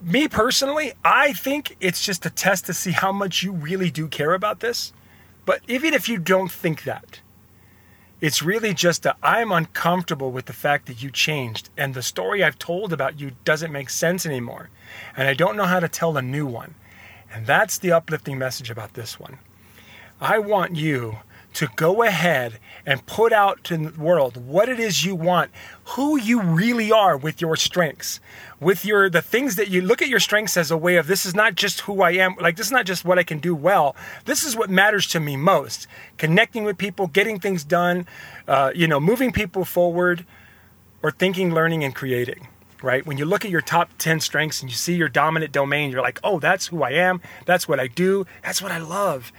Me 0.01 0.27
personally, 0.27 0.95
I 1.05 1.35
think 1.35 1.77
it's 1.79 2.03
just 2.03 2.25
a 2.25 2.31
test 2.31 2.65
to 2.67 2.75
see 2.75 2.93
how 2.93 3.13
much 3.13 3.43
you 3.43 3.53
really 3.53 3.91
do 3.91 4.09
care 4.09 4.33
about 4.33 4.61
this. 4.61 4.95
But 5.45 5.61
even 5.69 5.93
if 5.93 6.09
you 6.09 6.19
don't 6.19 6.51
think 6.51 6.85
that, 6.85 7.21
it's 8.23 8.41
really 8.41 8.73
just 8.73 9.03
that 9.03 9.17
I'm 9.21 9.51
uncomfortable 9.51 10.31
with 10.31 10.47
the 10.47 10.53
fact 10.53 10.87
that 10.87 11.03
you 11.03 11.11
changed 11.11 11.71
and 11.77 11.93
the 11.93 12.03
story 12.03 12.45
I've 12.45 12.59
told 12.59 12.93
about 12.93 13.19
you 13.19 13.33
doesn't 13.45 13.73
make 13.73 13.91
sense 13.91 14.25
anymore. 14.25 14.71
And 15.17 15.27
I 15.27 15.35
don't 15.35 15.57
know 15.57 15.65
how 15.65 15.81
to 15.81 15.89
tell 15.89 16.17
a 16.17 16.23
new 16.23 16.47
one. 16.47 16.77
And 17.33 17.47
that's 17.47 17.79
the 17.79 17.91
uplifting 17.91 18.39
message 18.39 18.71
about 18.71 18.95
this 18.95 19.19
one. 19.19 19.39
I 20.21 20.39
want 20.39 20.77
you 20.77 21.17
to 21.55 21.69
go 21.77 22.03
ahead 22.03 22.59
and 22.85 23.05
put 23.07 23.33
out 23.33 23.63
to 23.65 23.77
the 23.77 24.01
world 24.01 24.37
what 24.37 24.69
it 24.69 24.81
is 24.81 25.05
you 25.05 25.15
want, 25.15 25.51
who 25.85 26.19
you 26.19 26.41
really 26.41 26.91
are 26.91 27.17
with 27.17 27.41
your 27.41 27.57
strengths, 27.57 28.21
with 28.61 28.85
your 28.85 29.11
the 29.11 29.23
things 29.23 29.57
that 29.57 29.69
you 29.69 29.83
look 29.83 30.03
at 30.03 30.09
your 30.09 30.21
strengths 30.21 30.57
as 30.57 30.71
a 30.71 30.77
way 30.77 30.97
of 30.97 31.07
this 31.07 31.25
is 31.27 31.35
not 31.35 31.55
just 31.55 31.83
who 31.83 32.03
I 32.03 32.13
am, 32.13 32.37
like 32.41 32.57
this 32.57 32.67
is 32.67 32.73
not 32.73 32.87
just 32.87 33.05
what 33.05 33.19
I 33.19 33.23
can 33.23 33.39
do 33.39 33.55
well. 33.55 33.95
This 34.25 34.45
is 34.45 34.57
what 34.57 34.71
matters 34.71 35.07
to 35.09 35.21
me 35.21 35.37
most: 35.37 35.87
connecting 36.19 36.65
with 36.65 36.79
people, 36.79 37.07
getting 37.07 37.39
things 37.39 37.65
done, 37.65 38.07
uh, 38.49 38.73
you 38.75 38.87
know, 38.87 39.01
moving 39.01 39.33
people 39.33 39.65
forward, 39.65 40.25
or 41.03 41.11
thinking, 41.11 41.53
learning, 41.53 41.85
and 41.85 41.95
creating. 41.95 42.49
Right? 42.83 43.07
When 43.07 43.17
you 43.17 43.25
look 43.27 43.45
at 43.45 43.51
your 43.53 43.61
top 43.61 43.91
10 43.99 44.19
strengths 44.19 44.61
and 44.61 44.69
you 44.69 44.77
see 44.77 44.97
your 44.97 45.09
dominant 45.09 45.53
domain, 45.53 45.93
you're 45.93 46.03
like, 46.03 46.19
oh, 46.25 46.41
that's 46.41 46.67
who 46.67 46.83
I 46.83 46.91
am. 46.91 47.21
That's 47.47 47.69
what 47.69 47.79
I 47.79 47.87
do. 47.87 48.27
That's 48.43 48.61
what 48.61 48.73
I 48.73 48.79
love. 48.79 49.31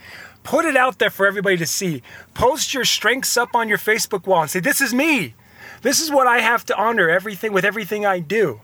Put 0.44 0.66
it 0.66 0.76
out 0.76 0.98
there 0.98 1.10
for 1.10 1.26
everybody 1.26 1.56
to 1.56 1.66
see. 1.66 2.02
Post 2.34 2.72
your 2.72 2.84
strengths 2.84 3.36
up 3.36 3.54
on 3.54 3.68
your 3.68 3.78
Facebook 3.78 4.26
wall 4.26 4.42
and 4.42 4.50
say, 4.50 4.60
This 4.60 4.80
is 4.80 4.94
me. 4.94 5.34
This 5.82 6.00
is 6.00 6.10
what 6.10 6.26
I 6.26 6.38
have 6.38 6.64
to 6.66 6.76
honor 6.76 7.10
everything 7.10 7.52
with 7.52 7.64
everything 7.64 8.06
I 8.06 8.20
do. 8.20 8.60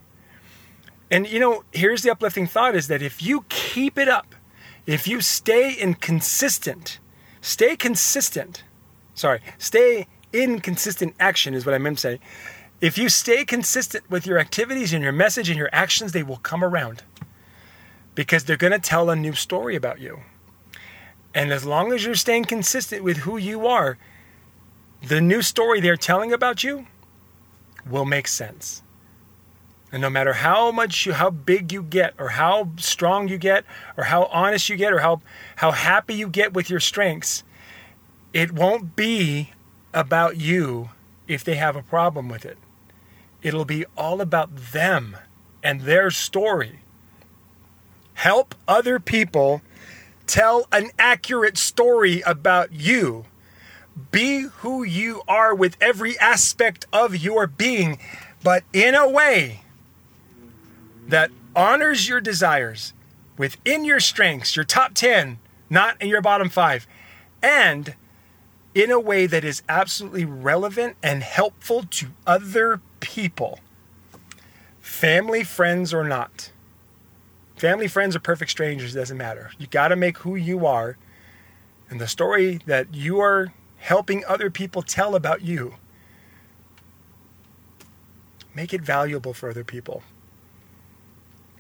And 1.11 1.29
you 1.29 1.41
know, 1.41 1.65
here's 1.73 2.03
the 2.03 2.11
uplifting 2.11 2.47
thought 2.47 2.77
is 2.77 2.87
that 2.89 3.03
if 3.03 3.23
you 3.23 3.45
keep 3.49 3.99
it 3.99 4.09
up, 4.09 4.35
if 4.87 5.09
you 5.09 5.21
stay 5.21 5.75
inconsistent, 5.75 6.99
stay 7.41 7.77
consistent, 7.77 8.63
sorry, 9.15 9.41
stay 9.59 10.07
in 10.33 10.61
consistent 10.61 11.15
action 11.19 11.55
is 11.55 11.67
what 11.67 11.75
I 11.75 11.79
meant 11.79 11.99
to 11.99 12.03
say. 12.03 12.21
If 12.81 12.97
you 12.97 13.09
stay 13.09 13.45
consistent 13.45 14.09
with 14.11 14.27
your 14.27 14.39
activities 14.39 14.93
and 14.93 15.03
your 15.03 15.13
message 15.13 15.49
and 15.49 15.59
your 15.59 15.69
actions, 15.73 16.13
they 16.13 16.23
will 16.23 16.39
come 16.39 16.63
around 16.63 17.03
because 18.15 18.45
they're 18.45 18.57
going 18.57 18.73
to 18.73 18.79
tell 18.79 19.11
a 19.11 19.17
new 19.17 19.33
story 19.33 19.77
about 19.77 20.01
you. 20.01 20.21
And 21.35 21.53
as 21.53 21.65
long 21.65 21.93
as 21.93 22.05
you're 22.05 22.15
staying 22.15 22.45
consistent 22.45 23.05
with 23.05 23.19
who 23.19 23.37
you 23.37 23.67
are, 23.67 23.99
the 25.03 25.21
new 25.21 25.43
story 25.43 25.81
they're 25.81 25.97
telling 25.97 26.33
about 26.33 26.65
you 26.65 26.87
will 27.89 28.05
make 28.05 28.29
sense. 28.29 28.83
And 29.93 30.03
no 30.03 30.11
matter 30.11 30.35
how 30.35 30.71
much 30.71 31.07
you, 31.07 31.13
how 31.15 31.31
big 31.31 31.73
you 31.73 31.83
get, 31.83 32.15
or 32.19 32.31
how 32.31 32.71
strong 32.77 33.29
you 33.29 33.39
get, 33.39 33.65
or 33.97 34.05
how 34.05 34.25
honest 34.27 34.69
you 34.69 34.77
get, 34.77 34.93
or 34.93 35.01
how, 35.01 35.21
how 35.57 35.73
happy 35.73 36.15
you 36.15 36.29
get 36.29 36.53
with 36.53 36.71
your 36.71 36.81
strengths, 36.81 37.43
it 38.33 38.53
won't 38.53 38.95
be 38.95 39.51
about 39.93 40.37
you 40.37 40.91
if 41.27 41.43
they 41.43 41.57
have 41.57 41.75
a 41.75 41.83
problem 41.83 42.29
with 42.29 42.45
it. 42.45 42.59
It'll 43.43 43.65
be 43.65 43.85
all 43.97 44.21
about 44.21 44.55
them 44.73 45.17
and 45.63 45.83
their 45.83 46.11
story. 46.11 46.81
Help 48.15 48.55
other 48.69 49.01
people 49.01 49.63
tell 50.31 50.69
an 50.71 50.91
accurate 50.99 51.59
story 51.59 52.21
about 52.21 52.73
you. 52.73 53.25
Be 54.13 54.43
who 54.43 54.85
you 54.85 55.23
are 55.27 55.55
with 55.55 55.77
every 55.81 56.19
aspect 56.19 56.87
of 56.93 57.17
your 57.17 57.49
being, 57.49 57.99
but 58.43 58.63
in 58.73 58.95
a 58.95 59.09
way 59.09 59.63
that 61.09 61.31
honors 61.57 62.09
your 62.09 62.21
desires 62.21 62.95
within 63.37 63.85
your 63.85 63.99
strengths, 63.99 64.55
your 64.55 64.65
top 64.65 64.95
10, 64.95 65.39
not 65.69 66.01
in 66.01 66.09
your 66.09 66.23
bottom 66.23 66.49
five, 66.49 66.87
and 67.43 67.95
in 68.73 68.93
a 68.93 69.01
way 69.01 69.27
that 69.27 69.45
is 69.45 69.63
absolutely 69.69 70.25
relevant 70.25 70.97
and 71.03 71.25
helpful 71.25 71.83
to 71.91 72.09
other 72.25 72.81
people, 73.01 73.59
family, 74.81 75.43
friends, 75.43 75.93
or 75.93 76.05
not. 76.05 76.53
Family, 77.61 77.89
friends, 77.89 78.17
or 78.17 78.21
perfect 78.21 78.51
strangers, 78.51 78.95
doesn't 78.95 79.19
matter. 79.19 79.51
You 79.59 79.67
got 79.67 79.89
to 79.89 79.97
make 79.97 80.17
who 80.17 80.35
you 80.35 80.65
are 80.65 80.97
and 81.91 82.01
the 82.01 82.09
story 82.09 82.59
that 82.65 82.95
you 82.95 83.21
are 83.21 83.53
helping 83.77 84.25
other 84.25 84.49
people 84.49 84.81
tell 84.81 85.15
about 85.15 85.43
you. 85.43 85.75
Make 88.55 88.73
it 88.73 88.81
valuable 88.81 89.35
for 89.35 89.51
other 89.51 89.63
people. 89.63 90.03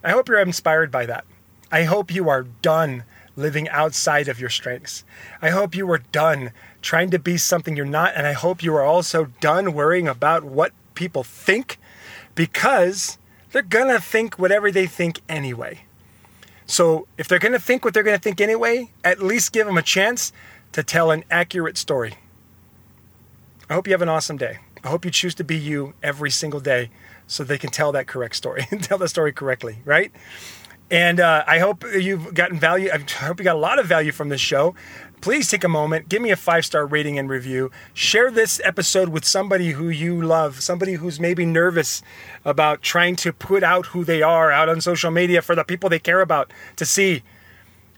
I 0.02 0.12
hope 0.12 0.26
you're 0.26 0.40
inspired 0.40 0.90
by 0.90 1.04
that. 1.04 1.26
I 1.70 1.82
hope 1.82 2.10
you 2.10 2.30
are 2.30 2.44
done 2.44 3.04
living 3.36 3.68
outside 3.68 4.26
of 4.26 4.40
your 4.40 4.48
strengths. 4.48 5.04
I 5.42 5.50
hope 5.50 5.74
you 5.74 5.90
are 5.90 5.98
done 5.98 6.52
trying 6.80 7.10
to 7.10 7.18
be 7.18 7.36
something 7.36 7.76
you're 7.76 7.84
not. 7.84 8.14
And 8.16 8.26
I 8.26 8.32
hope 8.32 8.62
you 8.62 8.74
are 8.74 8.82
also 8.82 9.26
done 9.42 9.74
worrying 9.74 10.08
about 10.08 10.44
what 10.44 10.72
people 10.94 11.24
think 11.24 11.76
because 12.34 13.18
they're 13.52 13.60
going 13.60 13.94
to 13.94 14.00
think 14.00 14.38
whatever 14.38 14.72
they 14.72 14.86
think 14.86 15.20
anyway. 15.28 15.80
So 16.70 17.08
if 17.18 17.26
they're 17.26 17.40
going 17.40 17.52
to 17.52 17.58
think 17.58 17.84
what 17.84 17.94
they're 17.94 18.04
going 18.04 18.16
to 18.16 18.22
think 18.22 18.40
anyway, 18.40 18.92
at 19.02 19.20
least 19.20 19.52
give 19.52 19.66
them 19.66 19.76
a 19.76 19.82
chance 19.82 20.32
to 20.70 20.84
tell 20.84 21.10
an 21.10 21.24
accurate 21.28 21.76
story. 21.76 22.14
I 23.68 23.74
hope 23.74 23.88
you 23.88 23.92
have 23.92 24.02
an 24.02 24.08
awesome 24.08 24.36
day. 24.36 24.58
I 24.84 24.88
hope 24.88 25.04
you 25.04 25.10
choose 25.10 25.34
to 25.36 25.44
be 25.44 25.56
you 25.56 25.94
every 26.00 26.30
single 26.30 26.60
day 26.60 26.90
so 27.26 27.42
they 27.42 27.58
can 27.58 27.70
tell 27.70 27.90
that 27.92 28.06
correct 28.06 28.36
story 28.36 28.68
and 28.70 28.82
tell 28.84 28.98
the 28.98 29.08
story 29.08 29.32
correctly, 29.32 29.78
right? 29.84 30.12
And 30.92 31.18
uh, 31.18 31.42
I 31.44 31.58
hope 31.58 31.84
you've 31.92 32.34
gotten 32.34 32.60
value. 32.60 32.90
I 32.92 32.98
hope 32.98 33.40
you 33.40 33.44
got 33.44 33.56
a 33.56 33.58
lot 33.58 33.80
of 33.80 33.86
value 33.86 34.12
from 34.12 34.28
this 34.28 34.40
show. 34.40 34.76
Please 35.20 35.50
take 35.50 35.64
a 35.64 35.68
moment, 35.68 36.08
give 36.08 36.22
me 36.22 36.30
a 36.30 36.36
five 36.36 36.64
star 36.64 36.86
rating 36.86 37.18
and 37.18 37.28
review. 37.28 37.70
Share 37.92 38.30
this 38.30 38.58
episode 38.64 39.10
with 39.10 39.26
somebody 39.26 39.72
who 39.72 39.90
you 39.90 40.20
love, 40.20 40.62
somebody 40.62 40.94
who's 40.94 41.20
maybe 41.20 41.44
nervous 41.44 42.02
about 42.42 42.80
trying 42.80 43.16
to 43.16 43.32
put 43.32 43.62
out 43.62 43.86
who 43.86 44.02
they 44.02 44.22
are 44.22 44.50
out 44.50 44.70
on 44.70 44.80
social 44.80 45.10
media 45.10 45.42
for 45.42 45.54
the 45.54 45.62
people 45.62 45.90
they 45.90 45.98
care 45.98 46.22
about 46.22 46.50
to 46.76 46.86
see 46.86 47.22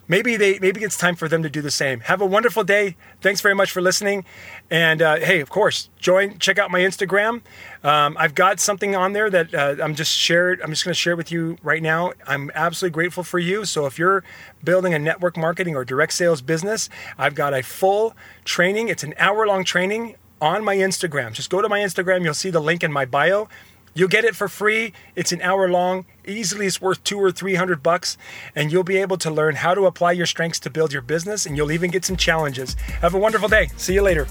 maybe 0.09 0.37
they 0.37 0.59
maybe 0.59 0.83
it's 0.83 0.97
time 0.97 1.17
for 1.17 1.29
them 1.29 1.43
to 1.43 1.51
do 1.51 1.61
the 1.63 1.71
same. 1.71 2.01
Have 2.01 2.21
a 2.21 2.27
wonderful 2.27 2.65
day. 2.65 2.97
Thanks 3.21 3.41
very 3.41 3.55
much 3.55 3.71
for 3.71 3.81
listening. 3.81 4.25
And 4.71 5.03
uh, 5.03 5.17
hey, 5.17 5.41
of 5.41 5.51
course, 5.51 5.89
join 5.99 6.39
check 6.39 6.59
out 6.59 6.71
my 6.71 6.81
Instagram. 6.81 7.43
Um, 7.83 8.17
I've 8.19 8.35
got 8.35 8.61
something 8.61 8.95
on 8.95 9.13
there 9.13 9.31
that 9.31 9.55
uh, 9.55 9.77
I'm 9.83 9.95
just 9.95 10.13
shared. 10.13 10.61
I'm 10.61 10.71
just 10.71 10.85
going 10.85 10.95
to 10.95 10.99
share 11.01 11.17
with 11.17 11.33
you 11.33 11.57
right 11.63 11.83
now. 11.83 12.13
I'm 12.27 12.51
absolutely 12.55 12.95
grateful 12.95 13.25
for 13.25 13.39
you. 13.39 13.65
So 13.65 13.87
if 13.87 13.99
you're 13.99 14.23
building 14.63 14.95
a 14.95 14.99
network 14.99 15.37
marketing 15.37 15.77
or 15.77 15.85
direct 15.85 16.13
sales 16.13 16.43
business, 16.43 16.89
I've 17.19 17.35
got 17.35 17.55
a 17.55 17.63
full 17.63 18.15
training. 18.45 18.89
It's 18.89 19.03
an 19.03 19.15
hour 19.19 19.47
long 19.47 19.65
training 19.65 20.17
on 20.41 20.65
my 20.65 20.77
Instagram. 20.77 21.33
Just 21.33 21.51
go 21.51 21.63
to 21.63 21.69
my 21.69 21.79
Instagram. 21.79 22.25
You'll 22.25 22.35
see 22.35 22.51
the 22.51 22.61
link 22.61 22.83
in 22.83 22.93
my 22.93 23.05
bio. 23.05 23.49
You'll 23.95 24.09
get 24.09 24.25
it 24.25 24.35
for 24.35 24.49
free. 24.49 24.95
It's 25.15 25.33
an 25.33 25.43
hour 25.43 25.69
long. 25.69 26.07
Easily 26.27 26.67
it's 26.67 26.81
worth 26.81 27.05
two 27.05 27.19
or 27.19 27.31
three 27.31 27.57
hundred 27.57 27.83
bucks. 27.83 28.17
And 28.57 28.73
you'll 28.73 28.85
be 28.85 28.97
able 28.97 29.19
to 29.19 29.31
learn 29.31 29.57
how 29.57 29.75
to 29.75 29.85
apply 29.87 30.13
your 30.13 30.27
strengths 30.27 30.59
to 30.61 30.71
build 30.71 30.93
your 30.93 31.03
business. 31.03 31.45
And 31.45 31.57
you'll 31.57 31.73
even 31.73 31.91
get 31.91 32.05
some 32.05 32.17
challenges. 32.17 32.75
Have 33.03 33.15
a 33.15 33.19
wonderful 33.19 33.49
day. 33.49 33.69
See 33.77 33.95
you 33.95 34.03
later. 34.03 34.27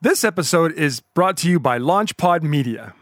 This 0.00 0.22
episode 0.22 0.72
is 0.72 1.00
brought 1.14 1.38
to 1.38 1.48
you 1.48 1.58
by 1.58 1.78
LaunchPod 1.78 2.42
Media. 2.42 2.94